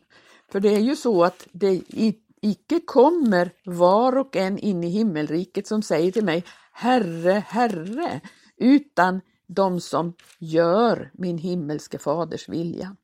För 0.52 0.60
det 0.60 0.74
är 0.74 0.80
ju 0.80 0.96
så 0.96 1.24
att 1.24 1.46
det 1.52 1.82
icke 2.42 2.80
kommer 2.80 3.52
var 3.64 4.16
och 4.16 4.36
en 4.36 4.58
in 4.58 4.84
i 4.84 4.88
himmelriket 4.88 5.66
som 5.66 5.82
säger 5.82 6.12
till 6.12 6.24
mig 6.24 6.44
Herre, 6.72 7.44
Herre, 7.46 8.20
utan 8.56 9.20
de 9.46 9.80
som 9.80 10.14
gör 10.38 11.10
min 11.14 11.38
himmelske 11.38 11.98
faders 11.98 12.48
vilja. 12.48 12.96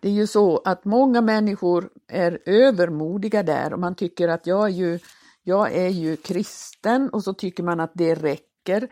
Det 0.00 0.08
är 0.08 0.12
ju 0.12 0.26
så 0.26 0.58
att 0.64 0.84
många 0.84 1.20
människor 1.20 1.90
är 2.08 2.38
övermodiga 2.46 3.42
där 3.42 3.72
och 3.72 3.78
man 3.78 3.94
tycker 3.94 4.28
att 4.28 4.46
jag 4.46 4.64
är 4.64 4.72
ju, 4.72 4.98
jag 5.42 5.72
är 5.72 5.88
ju 5.88 6.16
kristen 6.16 7.08
och 7.10 7.24
så 7.24 7.34
tycker 7.34 7.62
man 7.62 7.80
att 7.80 7.92
det 7.94 8.14
räcker. 8.14 8.88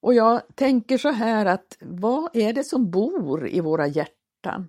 Och 0.00 0.14
jag 0.14 0.42
tänker 0.54 0.98
så 0.98 1.10
här 1.10 1.46
att 1.46 1.76
vad 1.80 2.36
är 2.36 2.52
det 2.52 2.64
som 2.64 2.90
bor 2.90 3.48
i 3.48 3.60
våra 3.60 3.86
hjärtan? 3.86 4.68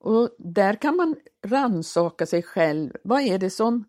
Och 0.00 0.30
där 0.38 0.74
kan 0.74 0.96
man 0.96 1.16
ransaka 1.46 2.26
sig 2.26 2.42
själv. 2.42 2.92
Vad 3.04 3.20
är 3.20 3.38
det 3.38 3.50
som 3.50 3.84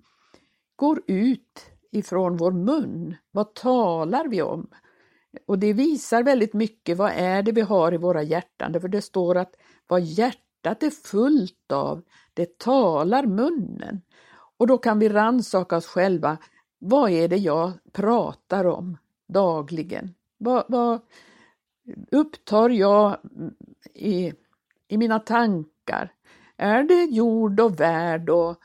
går 0.76 1.02
ut 1.08 1.66
ifrån 1.92 2.38
vår 2.38 2.52
mun? 2.52 3.16
Vad 3.32 3.54
talar 3.54 4.28
vi 4.28 4.42
om? 4.42 4.70
Och 5.46 5.60
det 5.60 5.74
visar 5.74 6.24
väldigt 6.24 6.54
mycket 6.54 6.98
vad 6.98 7.12
är 7.12 7.44
det 7.44 7.52
vi 7.52 7.62
har 7.62 7.94
i 7.94 7.98
våra 7.98 8.24
hjärtan. 8.24 8.82
För 8.82 8.88
det 8.88 9.02
står 9.02 9.38
att 9.38 9.56
vad 9.88 10.02
hjärtat 10.02 10.44
hjärtat 10.64 10.84
är 10.84 10.90
fullt 10.90 11.72
av, 11.72 12.02
det 12.34 12.58
talar 12.58 13.26
munnen. 13.26 14.02
Och 14.58 14.68
då 14.68 14.78
kan 14.78 15.00
vi 15.00 15.10
rannsaka 15.10 15.78
oss 15.78 15.86
själva. 15.86 16.38
Vad 16.80 17.12
är 17.12 17.28
det 17.28 17.38
jag 17.38 17.72
pratar 17.92 18.66
om 18.66 18.98
dagligen? 19.28 20.14
Vad, 20.38 20.66
vad 20.68 21.02
upptar 22.12 22.70
jag 22.70 23.18
i, 23.94 24.34
i 24.88 24.98
mina 24.98 25.20
tankar? 25.20 25.79
Är 26.58 26.84
det 26.84 27.04
jord 27.04 27.60
och 27.60 27.80
värld 27.80 28.30
och 28.30 28.56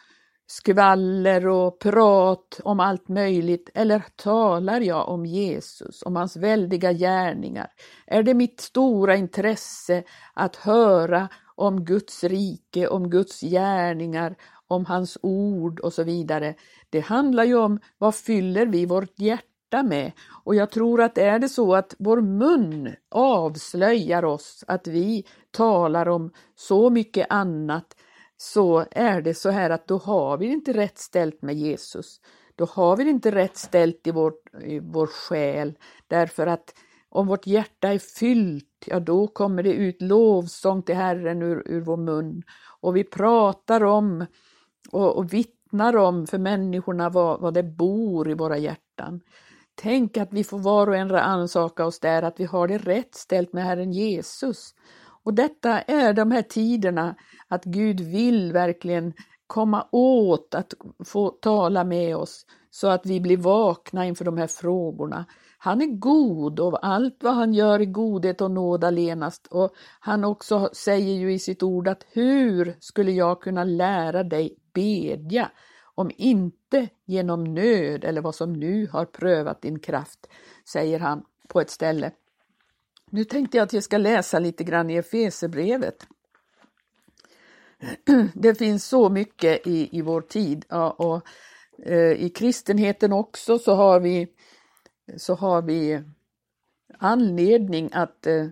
skvaller 0.47 1.47
och 1.47 1.79
prat 1.79 2.61
om 2.65 2.81
allt 2.81 3.09
möjligt 3.09 3.71
eller 3.75 4.03
talar 4.17 4.81
jag 4.81 5.09
om 5.09 5.27
Jesus, 5.27 6.03
om 6.03 6.17
hans 6.17 6.37
väldiga 6.37 6.93
gärningar? 6.93 7.71
Är 8.07 8.23
det 8.23 8.35
mitt 8.35 8.61
stora 8.61 9.17
intresse 9.17 10.03
att 10.35 10.57
höra 10.57 11.29
om 11.57 11.85
Guds 11.85 12.25
rike, 12.25 12.89
om 12.89 13.11
Guds 13.11 13.41
gärningar, 13.41 14.37
om 14.67 14.87
hans 14.87 15.19
ord 15.23 15.81
och 15.81 15.93
så 15.93 16.03
vidare. 16.03 16.55
Det 16.91 17.01
handlar 17.01 17.45
ju 17.45 17.55
om 17.55 17.81
vad 17.99 18.15
fyller 18.15 18.67
vi 18.67 18.87
vårt 18.87 19.19
hjärta 19.19 19.54
med? 19.83 20.13
Och 20.45 20.55
jag 20.55 20.71
tror 20.71 21.03
att 21.03 21.19
är 21.19 21.39
det 21.39 21.49
så 21.49 21.75
att 21.75 21.95
vår 21.99 22.21
mun 22.21 22.95
avslöjar 23.11 24.25
oss, 24.25 24.65
att 24.67 24.87
vi 24.87 25.25
talar 25.51 26.09
om 26.09 26.31
så 26.55 26.91
mycket 26.91 27.27
annat, 27.31 27.97
så 28.37 28.85
är 28.91 29.23
det 29.23 29.35
så 29.35 29.51
här 29.51 29.71
att 29.71 29.89
då 29.89 29.99
har 29.99 30.39
vi 30.39 30.47
inte 30.47 30.73
rätt 30.73 30.99
ställt 30.99 31.43
med 31.43 31.55
Jesus. 31.55 32.21
Då 32.57 32.65
har 32.65 32.97
vi 32.97 33.11
inte 33.11 33.31
rätt 33.31 33.57
ställt 33.57 34.07
i 34.07 34.11
vår, 34.11 34.33
i 34.65 34.79
vår 34.79 35.07
själ, 35.07 35.79
därför 36.09 36.47
att 36.47 36.75
om 37.09 37.27
vårt 37.27 37.47
hjärta 37.47 37.89
är 37.89 37.99
fyllt, 37.99 38.85
ja 38.87 39.01
då 39.01 39.27
kommer 39.27 39.63
det 39.63 39.73
ut 39.73 40.03
lovsång 40.03 40.83
till 40.83 40.95
Herren 40.95 41.43
ur, 41.43 41.63
ur 41.67 41.81
vår 41.81 41.97
mun. 41.97 42.43
Och 42.81 42.97
vi 42.97 43.05
pratar 43.05 43.85
om 43.85 44.27
och, 44.91 45.17
och 45.17 45.33
vittnar 45.33 45.97
om 45.97 46.27
för 46.27 46.39
människorna 46.39 47.11
vad, 47.11 47.41
vad 47.41 47.55
det 47.55 47.63
bor 47.63 48.31
i 48.31 48.35
våra 48.35 48.59
hjärtan. 48.59 49.21
Tänk 49.75 50.17
att 50.17 50.33
vi 50.33 50.45
får 50.45 50.59
var 50.59 50.87
och 50.87 50.97
en 50.97 51.11
ansaka 51.11 51.85
oss 51.87 52.01
där, 52.01 52.23
att 52.23 52.41
vi 52.41 52.45
har 52.45 52.69
det 52.69 52.79
rätt 52.79 53.15
ställt 53.15 53.53
med 53.53 53.65
Herren 53.65 53.93
Jesus. 53.93 54.75
Och 55.25 55.35
detta 55.35 55.81
är 55.81 56.13
de 56.13 56.31
här 56.31 56.43
tiderna 56.43 57.15
att 57.49 57.65
Gud 57.65 58.01
vill 58.01 58.53
verkligen 58.53 59.13
komma 59.47 59.89
åt 59.93 60.55
att 60.55 60.75
få 61.05 61.29
tala 61.29 61.85
med 61.85 62.17
oss 62.17 62.47
så 62.71 62.89
att 62.89 63.07
vi 63.07 63.21
blir 63.21 63.37
vakna 63.37 64.07
inför 64.07 64.25
de 64.25 64.39
här 64.39 64.47
frågorna. 64.47 65.25
Han 65.59 65.83
är 65.83 65.87
god 65.87 66.61
och 66.61 66.87
allt 66.87 67.17
vad 67.23 67.35
han 67.35 67.55
gör 67.55 67.81
i 67.81 67.87
godhet 67.87 68.41
och 68.41 68.51
nåd 68.51 68.85
allenast. 68.85 69.47
Och 69.47 69.71
han 70.01 70.25
också 70.25 70.71
säger 70.73 71.15
ju 71.15 71.33
i 71.33 71.39
sitt 71.39 71.63
ord 71.63 71.89
att 71.89 72.07
hur 72.13 72.77
skulle 72.81 73.13
jag 73.13 73.43
kunna 73.43 73.65
lära 73.65 74.23
dig 74.23 74.57
bedja 74.75 75.51
om 75.95 76.11
inte 76.17 76.89
genom 77.05 77.45
nöd 77.45 78.05
eller 78.05 78.21
vad 78.21 78.35
som 78.35 78.53
nu 78.53 78.87
har 78.87 79.05
prövat 79.05 79.63
din 79.63 79.79
kraft, 79.79 80.27
säger 80.69 80.99
han 80.99 81.25
på 81.49 81.61
ett 81.61 81.71
ställe. 81.71 82.11
Nu 83.11 83.25
tänkte 83.25 83.57
jag 83.57 83.65
att 83.65 83.73
jag 83.73 83.83
ska 83.83 83.99
läsa 83.99 84.39
lite 84.39 84.65
grann 84.65 84.91
i 84.91 84.97
Efesebrevet. 84.97 86.07
Det 88.35 88.55
finns 88.55 88.85
så 88.85 89.09
mycket 89.09 89.67
i, 89.67 89.99
i 89.99 90.03
vår 90.03 90.21
tid 90.21 90.65
ja, 90.69 90.91
och 90.91 91.23
eh, 91.87 92.13
i 92.13 92.29
kristenheten 92.29 93.13
också 93.13 93.59
så 93.59 93.75
har 93.75 94.01
vi, 94.01 94.29
så 95.17 95.35
har 95.35 95.63
vi 95.63 96.03
anledning 96.99 97.91
att 97.93 98.27
eh, 98.27 98.47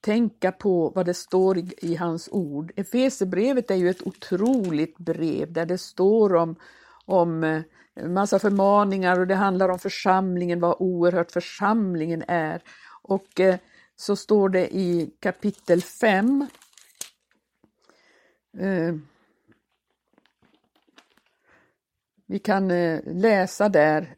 tänka 0.00 0.52
på 0.52 0.92
vad 0.94 1.06
det 1.06 1.14
står 1.14 1.58
i, 1.58 1.74
i 1.78 1.94
hans 1.94 2.28
ord. 2.32 2.72
Efesebrevet 2.76 3.70
är 3.70 3.74
ju 3.74 3.90
ett 3.90 4.06
otroligt 4.06 4.98
brev 4.98 5.52
där 5.52 5.66
det 5.66 5.78
står 5.78 6.34
om, 6.34 6.56
om 7.04 7.44
eh, 7.44 7.62
massa 8.08 8.38
förmaningar 8.38 9.20
och 9.20 9.26
det 9.26 9.34
handlar 9.34 9.68
om 9.68 9.78
församlingen, 9.78 10.60
vad 10.60 10.76
oerhört 10.78 11.32
församlingen 11.32 12.24
är. 12.28 12.62
Och 13.02 13.40
eh, 13.40 13.56
så 13.96 14.16
står 14.16 14.48
det 14.48 14.74
i 14.76 15.10
kapitel 15.20 15.82
5 15.82 16.46
eh, 18.58 18.94
vi 22.26 22.38
kan 22.38 22.68
läsa 23.04 23.68
där 23.68 24.16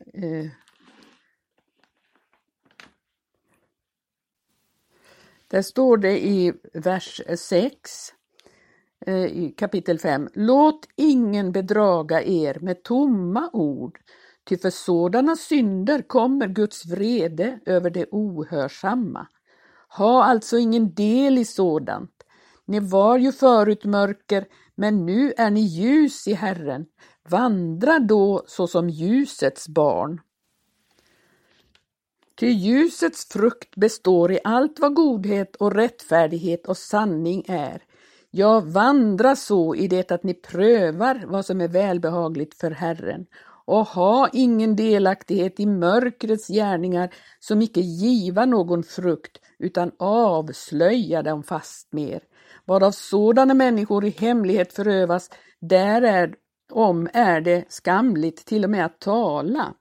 Där 5.54 5.62
står 5.62 5.96
det 5.96 6.26
i 6.26 6.52
vers 6.72 7.20
6 7.38 8.12
Eh, 9.06 9.50
kapitel 9.56 9.98
5. 9.98 10.28
Låt 10.34 10.86
ingen 10.96 11.52
bedraga 11.52 12.22
er 12.22 12.58
med 12.60 12.82
tomma 12.82 13.50
ord, 13.52 13.98
ty 14.48 14.56
för 14.56 14.70
sådana 14.70 15.36
synder 15.36 16.02
kommer 16.02 16.46
Guds 16.46 16.86
vrede 16.86 17.58
över 17.66 17.90
det 17.90 18.06
ohörsamma. 18.10 19.26
Ha 19.88 20.24
alltså 20.24 20.58
ingen 20.58 20.94
del 20.94 21.38
i 21.38 21.44
sådant. 21.44 22.10
Ni 22.66 22.80
var 22.80 23.18
ju 23.18 23.32
förut 23.32 23.84
mörker, 23.84 24.46
men 24.74 25.06
nu 25.06 25.32
är 25.36 25.50
ni 25.50 25.60
ljus 25.60 26.28
i 26.28 26.34
Herren. 26.34 26.86
Vandra 27.28 27.98
då 27.98 28.44
såsom 28.46 28.90
ljusets 28.90 29.68
barn. 29.68 30.20
Ty 32.36 32.46
ljusets 32.46 33.28
frukt 33.28 33.76
består 33.76 34.32
i 34.32 34.38
allt 34.44 34.78
vad 34.78 34.94
godhet 34.94 35.56
och 35.56 35.72
rättfärdighet 35.72 36.66
och 36.66 36.76
sanning 36.76 37.44
är. 37.48 37.82
Ja, 38.36 38.60
vandra 38.60 39.36
så 39.36 39.74
i 39.74 39.88
det 39.88 40.12
att 40.12 40.22
ni 40.22 40.34
prövar 40.34 41.24
vad 41.26 41.46
som 41.46 41.60
är 41.60 41.68
välbehagligt 41.68 42.54
för 42.54 42.70
Herren 42.70 43.26
och 43.66 43.86
ha 43.86 44.28
ingen 44.32 44.76
delaktighet 44.76 45.60
i 45.60 45.66
mörkrets 45.66 46.48
gärningar 46.48 47.14
som 47.40 47.62
icke 47.62 47.80
giva 47.80 48.46
någon 48.46 48.82
frukt 48.82 49.40
utan 49.58 49.92
avslöja 49.98 51.22
dem 51.22 51.42
fastmer. 51.42 52.20
Varav 52.64 52.90
sådana 52.90 53.54
människor 53.54 54.04
i 54.04 54.10
hemlighet 54.10 54.72
förövas, 54.72 55.30
där 55.60 56.02
är, 56.02 56.34
om 56.72 57.08
är 57.12 57.40
det 57.40 57.64
skamligt 57.68 58.46
till 58.46 58.64
och 58.64 58.70
med 58.70 58.84
att 58.84 59.00
tala. 59.00 59.74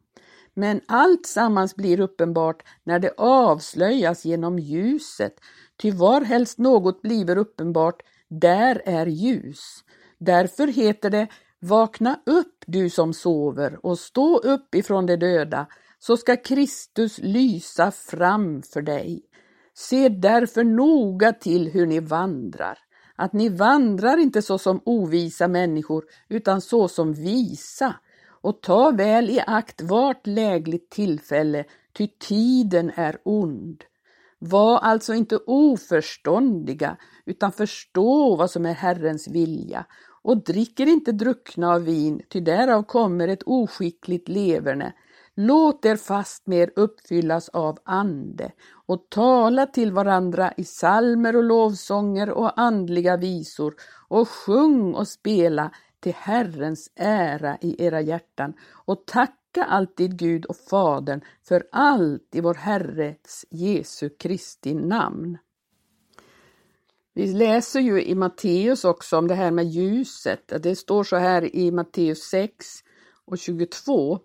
Men 0.54 0.82
allt 0.88 1.26
sammans 1.26 1.76
blir 1.76 2.00
uppenbart 2.00 2.64
när 2.84 3.00
det 3.00 3.14
avslöjas 3.18 4.26
genom 4.26 4.60
ljuset, 4.60 5.34
ty 5.82 5.92
varhelst 5.92 6.58
något 6.58 7.02
bliver 7.02 7.38
uppenbart, 7.38 8.02
där 8.40 8.82
är 8.86 9.06
ljus. 9.06 9.84
Därför 10.18 10.68
heter 10.68 11.10
det 11.10 11.28
Vakna 11.60 12.20
upp 12.26 12.64
du 12.68 12.90
som 12.90 13.14
sover 13.14 13.86
och 13.86 14.00
stå 14.00 14.38
upp 14.38 14.76
ifrån 14.76 15.06
de 15.06 15.16
döda, 15.16 15.68
så 16.00 16.18
ska 16.18 16.36
Kristus 16.36 17.18
lysa 17.18 17.92
fram 17.92 18.62
för 18.62 18.82
dig. 18.82 19.22
Se 19.74 20.10
därför 20.10 20.64
noga 20.64 21.34
till 21.34 21.72
hur 21.72 21.86
ni 21.86 22.00
vandrar, 22.00 22.78
att 23.16 23.34
ni 23.34 23.50
vandrar 23.50 24.18
inte 24.18 24.42
såsom 24.42 24.82
ovisa 24.86 25.48
människor, 25.48 26.04
utan 26.30 26.62
såsom 26.62 27.14
visa, 27.14 27.96
och 28.42 28.62
ta 28.62 28.92
väl 28.92 29.30
i 29.30 29.44
akt 29.48 29.82
vart 29.82 30.28
lägligt 30.28 30.90
tillfälle, 30.90 31.66
ty 31.94 32.08
tiden 32.08 32.92
är 32.96 33.18
ond. 33.24 33.84
Var 34.46 34.78
alltså 34.78 35.14
inte 35.14 35.40
oförståndiga, 35.48 36.98
utan 37.26 37.52
förstå 37.52 38.36
vad 38.36 38.52
som 38.52 38.66
är 38.66 38.74
Herrens 38.74 39.28
vilja, 39.28 39.86
och 40.24 40.44
dricker 40.44 40.86
inte 40.88 41.12
druckna 41.12 41.74
av 41.74 41.84
vin, 41.84 42.22
ty 42.30 42.40
därav 42.40 42.84
kommer 42.84 43.28
ett 43.28 43.44
oskickligt 43.46 44.30
leverne. 44.30 44.94
Låt 45.36 45.86
er 45.86 45.96
fastmer 45.96 46.72
uppfyllas 46.76 47.50
av 47.50 47.78
ande 47.86 48.52
och 48.88 49.08
tala 49.10 49.66
till 49.66 49.92
varandra 49.92 50.54
i 50.58 50.64
salmer 50.64 51.36
och 51.36 51.44
lovsånger 51.44 52.30
och 52.30 52.60
andliga 52.60 53.18
visor 53.18 53.74
och 54.08 54.30
sjung 54.30 54.94
och 54.94 55.08
spela 55.08 55.72
till 56.00 56.14
Herrens 56.14 56.90
ära 56.96 57.58
i 57.62 57.86
era 57.86 58.02
hjärtan 58.02 58.54
och 58.86 59.08
tacka 59.54 59.66
alltid 59.66 60.18
Gud 60.18 60.46
och 60.46 60.56
Fadern 60.56 61.22
för 61.48 61.64
allt 61.72 62.36
i 62.36 62.42
vår 62.42 62.54
Herres 62.54 63.46
Jesu 63.50 64.10
Kristi 64.10 64.74
namn. 64.74 65.38
Vi 67.14 67.34
läser 67.34 67.80
ju 67.80 68.04
i 68.04 68.16
Matteus 68.16 68.86
också 68.86 69.18
om 69.18 69.28
det 69.28 69.36
här 69.36 69.52
med 69.52 69.66
ljuset. 69.66 70.54
Det 70.64 70.76
står 70.76 71.04
så 71.04 71.16
här 71.16 71.56
i 71.56 71.72
Matteus 71.72 72.20
6 72.20 72.66
och 73.26 73.38
22. 73.38 74.20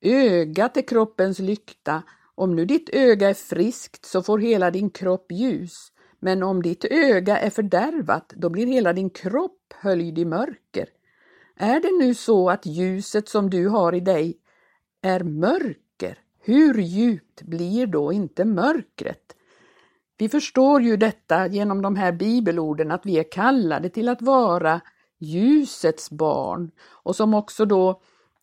Ögat 0.00 0.76
är 0.76 0.82
kroppens 0.82 1.38
lykta. 1.38 2.02
Om 2.34 2.56
nu 2.56 2.64
ditt 2.64 2.88
öga 2.92 3.28
är 3.28 3.34
friskt 3.34 4.04
så 4.04 4.22
får 4.22 4.38
hela 4.38 4.70
din 4.70 4.90
kropp 4.90 5.32
ljus. 5.32 5.92
Men 6.20 6.42
om 6.42 6.62
ditt 6.62 6.84
öga 6.84 7.38
är 7.38 7.50
fördärvat, 7.50 8.32
då 8.36 8.50
blir 8.50 8.66
hela 8.66 8.92
din 8.92 9.10
kropp 9.10 9.74
höljd 9.74 10.18
i 10.18 10.24
mörker. 10.24 10.88
Är 11.56 11.80
det 11.80 12.06
nu 12.06 12.14
så 12.14 12.50
att 12.50 12.66
ljuset 12.66 13.28
som 13.28 13.50
du 13.50 13.68
har 13.68 13.94
i 13.94 14.00
dig 14.00 14.38
är 15.02 15.20
mörker, 15.20 16.18
hur 16.40 16.78
djupt 16.78 17.42
blir 17.42 17.86
då 17.86 18.12
inte 18.12 18.44
mörkret? 18.44 19.34
Vi 20.18 20.28
förstår 20.28 20.82
ju 20.82 20.96
detta 20.96 21.46
genom 21.46 21.82
de 21.82 21.96
här 21.96 22.12
bibelorden 22.12 22.90
att 22.90 23.06
vi 23.06 23.18
är 23.18 23.32
kallade 23.32 23.88
till 23.88 24.08
att 24.08 24.22
vara 24.22 24.80
ljusets 25.18 26.10
barn 26.10 26.70
och 26.90 27.16
som 27.16 27.34
också 27.34 27.64
då 27.64 28.00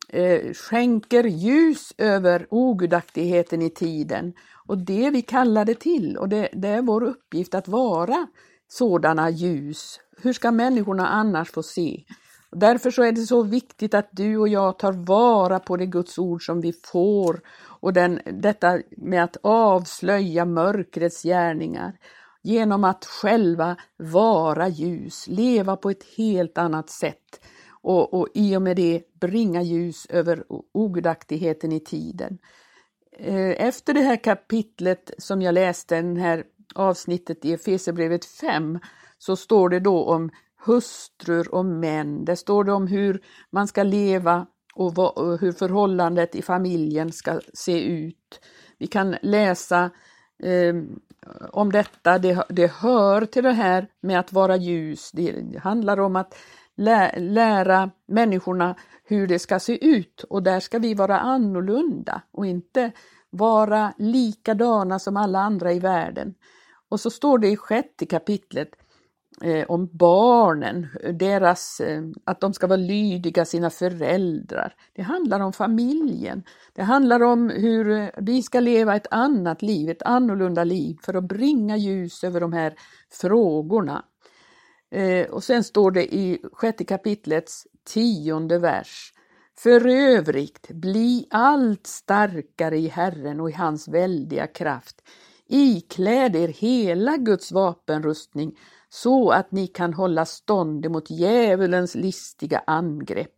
eh, 0.08 0.52
skänker 0.52 1.24
ljus 1.24 1.92
över 1.98 2.46
ogudaktigheten 2.50 3.62
i 3.62 3.70
tiden. 3.70 4.32
Och 4.66 4.78
det 4.78 5.10
vi 5.10 5.22
kallar 5.22 5.64
det 5.64 5.80
till 5.80 6.16
och 6.16 6.28
det, 6.28 6.48
det 6.52 6.68
är 6.68 6.82
vår 6.82 7.02
uppgift 7.02 7.54
att 7.54 7.68
vara 7.68 8.26
sådana 8.68 9.30
ljus. 9.30 10.00
Hur 10.22 10.32
ska 10.32 10.50
människorna 10.50 11.08
annars 11.08 11.50
få 11.50 11.62
se? 11.62 12.04
Därför 12.50 12.90
så 12.90 13.02
är 13.02 13.12
det 13.12 13.20
så 13.20 13.42
viktigt 13.42 13.94
att 13.94 14.08
du 14.12 14.36
och 14.36 14.48
jag 14.48 14.78
tar 14.78 14.92
vara 14.92 15.58
på 15.58 15.76
det 15.76 15.86
Guds 15.86 16.18
ord 16.18 16.46
som 16.46 16.60
vi 16.60 16.72
får 16.72 17.40
och 17.80 17.92
den, 17.92 18.20
detta 18.24 18.80
med 18.96 19.24
att 19.24 19.36
avslöja 19.42 20.44
mörkrets 20.44 21.22
gärningar. 21.22 21.98
genom 22.42 22.84
att 22.84 23.04
själva 23.04 23.76
vara 23.96 24.68
ljus, 24.68 25.26
leva 25.26 25.76
på 25.76 25.90
ett 25.90 26.04
helt 26.16 26.58
annat 26.58 26.90
sätt 26.90 27.40
och, 27.82 28.14
och 28.14 28.28
i 28.34 28.56
och 28.56 28.62
med 28.62 28.76
det 28.76 29.02
bringa 29.20 29.62
ljus 29.62 30.06
över 30.06 30.44
ogudaktigheten 30.72 31.72
i 31.72 31.80
tiden. 31.80 32.38
Eh, 33.18 33.66
efter 33.66 33.94
det 33.94 34.00
här 34.00 34.24
kapitlet 34.24 35.10
som 35.18 35.42
jag 35.42 35.52
läste, 35.52 36.02
det 36.02 36.20
här 36.20 36.44
avsnittet 36.74 37.44
i 37.44 37.52
Efesierbrevet 37.52 38.24
5, 38.24 38.78
så 39.18 39.36
står 39.36 39.68
det 39.68 39.80
då 39.80 40.04
om 40.04 40.30
hustrur 40.66 41.54
och 41.54 41.64
män. 41.64 42.24
Där 42.24 42.34
står 42.34 42.64
det 42.64 42.72
om 42.72 42.86
hur 42.86 43.20
man 43.50 43.68
ska 43.68 43.82
leva 43.82 44.46
och 44.74 44.92
hur 45.40 45.52
förhållandet 45.52 46.34
i 46.34 46.42
familjen 46.42 47.12
ska 47.12 47.40
se 47.54 47.84
ut. 47.84 48.40
Vi 48.78 48.86
kan 48.86 49.16
läsa 49.22 49.90
eh, 50.42 50.74
om 51.52 51.72
detta, 51.72 52.18
det, 52.18 52.44
det 52.48 52.72
hör 52.72 53.26
till 53.26 53.44
det 53.44 53.52
här 53.52 53.88
med 54.00 54.18
att 54.18 54.32
vara 54.32 54.56
ljus. 54.56 55.10
Det 55.12 55.58
handlar 55.62 56.00
om 56.00 56.16
att 56.16 56.34
lä, 56.76 57.18
lära 57.18 57.90
människorna 58.08 58.76
hur 59.04 59.26
det 59.26 59.38
ska 59.38 59.58
se 59.58 59.86
ut 59.86 60.24
och 60.30 60.42
där 60.42 60.60
ska 60.60 60.78
vi 60.78 60.94
vara 60.94 61.18
annorlunda 61.18 62.22
och 62.32 62.46
inte 62.46 62.92
vara 63.30 63.92
likadana 63.98 64.98
som 64.98 65.16
alla 65.16 65.38
andra 65.38 65.72
i 65.72 65.78
världen. 65.78 66.34
Och 66.88 67.00
så 67.00 67.10
står 67.10 67.38
det 67.38 67.48
i 67.48 67.56
sjätte 67.56 68.06
kapitlet 68.06 68.68
Eh, 69.42 69.64
om 69.68 69.88
barnen, 69.92 70.86
deras, 71.12 71.80
eh, 71.80 72.02
att 72.24 72.40
de 72.40 72.52
ska 72.54 72.66
vara 72.66 72.76
lydiga 72.76 73.44
sina 73.44 73.70
föräldrar. 73.70 74.74
Det 74.92 75.02
handlar 75.02 75.40
om 75.40 75.52
familjen. 75.52 76.42
Det 76.74 76.82
handlar 76.82 77.22
om 77.22 77.50
hur 77.50 77.90
eh, 77.90 78.08
vi 78.16 78.42
ska 78.42 78.60
leva 78.60 78.96
ett 78.96 79.06
annat 79.10 79.62
liv, 79.62 79.90
ett 79.90 80.02
annorlunda 80.02 80.64
liv 80.64 80.96
för 81.02 81.14
att 81.14 81.24
bringa 81.24 81.76
ljus 81.76 82.24
över 82.24 82.40
de 82.40 82.52
här 82.52 82.74
frågorna. 83.12 84.04
Eh, 84.90 85.26
och 85.26 85.44
sen 85.44 85.64
står 85.64 85.90
det 85.90 86.14
i 86.14 86.38
sjätte 86.52 86.84
kapitlets 86.84 87.66
tionde 87.94 88.58
vers. 88.58 89.12
För 89.58 89.86
övrigt, 89.86 90.68
bli 90.68 91.26
allt 91.30 91.86
starkare 91.86 92.78
i 92.78 92.88
Herren 92.88 93.40
och 93.40 93.50
i 93.50 93.52
hans 93.52 93.88
väldiga 93.88 94.46
kraft. 94.46 95.02
Ikläd 95.48 96.36
er 96.36 96.48
hela 96.48 97.16
Guds 97.16 97.52
vapenrustning 97.52 98.58
så 98.88 99.30
att 99.30 99.52
ni 99.52 99.66
kan 99.66 99.94
hålla 99.94 100.24
stånd 100.24 100.86
emot 100.86 101.10
djävulens 101.10 101.94
listiga 101.94 102.62
angrepp. 102.66 103.32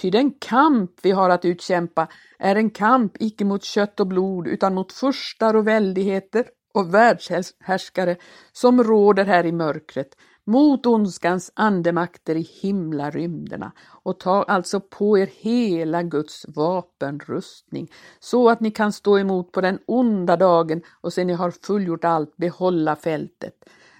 Ty 0.00 0.10
den 0.10 0.30
kamp 0.30 0.90
vi 1.02 1.10
har 1.10 1.30
att 1.30 1.44
utkämpa 1.44 2.08
är 2.38 2.56
en 2.56 2.70
kamp 2.70 3.12
icke 3.20 3.44
mot 3.44 3.64
kött 3.64 4.00
och 4.00 4.06
blod 4.06 4.46
utan 4.46 4.74
mot 4.74 4.92
furstar 4.92 5.54
och 5.54 5.66
väldigheter 5.66 6.44
och 6.74 6.94
världshärskare 6.94 8.16
som 8.52 8.84
råder 8.84 9.24
här 9.24 9.46
i 9.46 9.52
mörkret, 9.52 10.16
mot 10.44 10.86
ondskans 10.86 11.52
andemakter 11.54 12.36
i 12.36 12.48
himlarymderna 12.62 13.72
och 13.88 14.20
ta 14.20 14.42
alltså 14.42 14.80
på 14.80 15.18
er 15.18 15.30
hela 15.32 16.02
Guds 16.02 16.46
vapenrustning 16.48 17.92
så 18.20 18.48
att 18.48 18.60
ni 18.60 18.70
kan 18.70 18.92
stå 18.92 19.18
emot 19.18 19.52
på 19.52 19.60
den 19.60 19.78
onda 19.86 20.36
dagen 20.36 20.82
och 21.00 21.12
sen 21.12 21.26
ni 21.26 21.32
har 21.32 21.50
fullgjort 21.50 22.04
allt 22.04 22.36
behålla 22.36 22.96
fältet. 22.96 23.54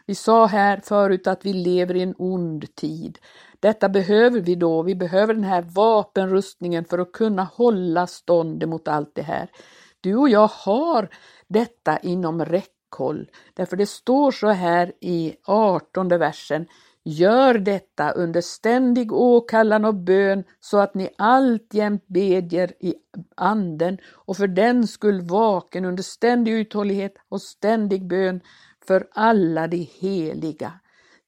Vi 0.09 0.15
sa 0.15 0.47
här 0.47 0.81
förut 0.85 1.27
att 1.27 1.47
vi 1.47 1.53
lever 1.53 1.97
i 1.97 2.03
en 2.03 2.15
ond 2.19 2.75
tid. 2.75 3.19
Detta 3.61 3.89
behöver 3.89 4.41
vi 4.41 4.55
då. 4.55 4.83
Vi 4.83 4.95
behöver 4.95 5.35
den 5.35 5.45
här 5.45 5.63
vapenrustningen 5.63 6.85
för 6.85 6.99
att 6.99 7.13
kunna 7.13 7.45
hålla 7.45 8.07
stånd 8.07 8.69
mot 8.69 8.89
allt 8.89 9.15
det 9.15 9.23
här. 9.23 9.51
Du 10.01 10.17
och 10.17 10.29
jag 10.29 10.51
har 10.53 11.09
detta 11.49 11.99
inom 11.99 12.45
räckhåll. 12.45 13.31
Därför 13.55 13.77
det 13.77 13.87
står 13.87 14.31
så 14.31 14.49
här 14.49 14.93
i 15.01 15.35
18 15.45 16.09
versen. 16.09 16.67
Gör 17.05 17.55
detta 17.55 18.11
under 18.11 18.41
ständig 18.41 19.13
åkallan 19.13 19.85
och 19.85 19.95
bön 19.95 20.45
så 20.61 20.79
att 20.79 20.95
ni 20.95 21.09
alltjämt 21.19 22.07
bedjer 22.07 22.73
i 22.81 22.95
anden 23.37 23.99
och 24.15 24.37
för 24.37 24.47
den 24.47 24.87
skull 24.87 25.21
vaken 25.21 25.85
under 25.85 26.03
ständig 26.03 26.53
uthållighet 26.53 27.15
och 27.29 27.43
ständig 27.43 28.07
bön 28.07 28.41
för 28.89 29.07
alla 29.13 29.67
de 29.67 29.89
heliga. 30.01 30.73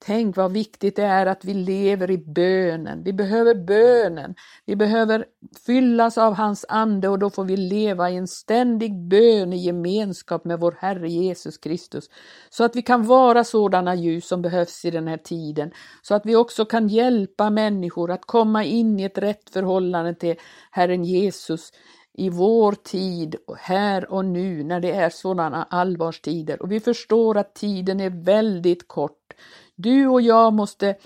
Tänk 0.06 0.36
vad 0.36 0.52
viktigt 0.52 0.96
det 0.96 1.02
är 1.02 1.26
att 1.26 1.44
vi 1.44 1.54
lever 1.54 2.10
i 2.10 2.18
bönen. 2.18 3.02
Vi 3.02 3.12
behöver 3.12 3.54
bönen. 3.54 4.34
Vi 4.66 4.76
behöver 4.76 5.24
fyllas 5.66 6.18
av 6.18 6.34
hans 6.34 6.66
ande 6.68 7.08
och 7.08 7.18
då 7.18 7.30
får 7.30 7.44
vi 7.44 7.56
leva 7.56 8.10
i 8.10 8.16
en 8.16 8.28
ständig 8.28 9.08
bön 9.08 9.52
i 9.52 9.56
gemenskap 9.56 10.44
med 10.44 10.60
vår 10.60 10.76
Herre 10.78 11.10
Jesus 11.10 11.58
Kristus. 11.58 12.04
Så 12.50 12.64
att 12.64 12.76
vi 12.76 12.82
kan 12.82 13.06
vara 13.06 13.44
sådana 13.44 13.94
ljus 13.94 14.28
som 14.28 14.42
behövs 14.42 14.84
i 14.84 14.90
den 14.90 15.08
här 15.08 15.16
tiden. 15.16 15.70
Så 16.02 16.14
att 16.14 16.26
vi 16.26 16.36
också 16.36 16.64
kan 16.64 16.88
hjälpa 16.88 17.50
människor 17.50 18.10
att 18.10 18.24
komma 18.26 18.64
in 18.64 19.00
i 19.00 19.04
ett 19.04 19.18
rätt 19.18 19.50
förhållande 19.50 20.14
till 20.14 20.36
Herren 20.70 21.04
Jesus 21.04 21.72
i 22.12 22.30
vår 22.30 22.72
tid, 22.72 23.36
här 23.58 24.12
och 24.12 24.24
nu, 24.24 24.64
när 24.64 24.80
det 24.80 24.90
är 24.90 25.10
sådana 25.10 25.64
allvarstider. 25.64 26.62
Och 26.62 26.72
vi 26.72 26.80
förstår 26.80 27.36
att 27.36 27.54
tiden 27.54 28.00
är 28.00 28.24
väldigt 28.24 28.88
kort. 28.88 29.34
Du 29.76 30.06
och 30.06 30.20
jag 30.20 30.52
måste 30.52 30.96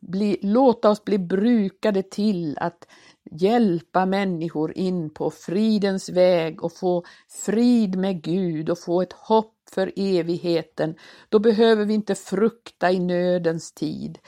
bli, 0.00 0.38
låta 0.42 0.90
oss 0.90 1.04
bli 1.04 1.18
brukade 1.18 2.02
till 2.02 2.58
att 2.58 2.86
hjälpa 3.30 4.06
människor 4.06 4.78
in 4.78 5.10
på 5.10 5.30
fridens 5.30 6.08
väg 6.08 6.64
och 6.64 6.72
få 6.72 7.04
frid 7.28 7.98
med 7.98 8.22
Gud 8.22 8.70
och 8.70 8.78
få 8.78 9.02
ett 9.02 9.12
hopp 9.12 9.54
för 9.70 9.92
evigheten. 9.96 10.94
Då 11.28 11.38
behöver 11.38 11.84
vi 11.84 11.94
inte 11.94 12.14
frukta 12.14 12.90
i 12.90 12.98
nödens 12.98 13.72
tid. 13.72 14.18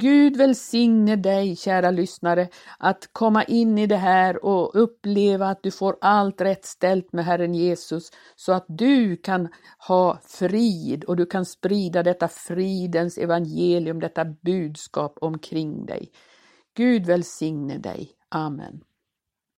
Gud 0.00 0.36
välsigne 0.36 1.16
dig, 1.16 1.56
kära 1.56 1.90
lyssnare, 1.90 2.48
att 2.78 3.08
komma 3.12 3.44
in 3.44 3.78
i 3.78 3.86
det 3.86 3.96
här 3.96 4.44
och 4.44 4.82
uppleva 4.82 5.48
att 5.48 5.62
du 5.62 5.70
får 5.70 5.96
allt 6.00 6.40
rätt 6.40 6.64
ställt 6.64 7.12
med 7.12 7.24
Herren 7.24 7.54
Jesus 7.54 8.10
så 8.36 8.52
att 8.52 8.64
du 8.68 9.16
kan 9.16 9.48
ha 9.88 10.18
frid 10.24 11.04
och 11.04 11.16
du 11.16 11.26
kan 11.26 11.44
sprida 11.44 12.02
detta 12.02 12.28
fridens 12.28 13.18
evangelium, 13.18 14.00
detta 14.00 14.24
budskap 14.24 15.18
omkring 15.20 15.86
dig. 15.86 16.10
Gud 16.76 17.06
välsigne 17.06 17.78
dig. 17.78 18.10
Amen. 18.28 18.87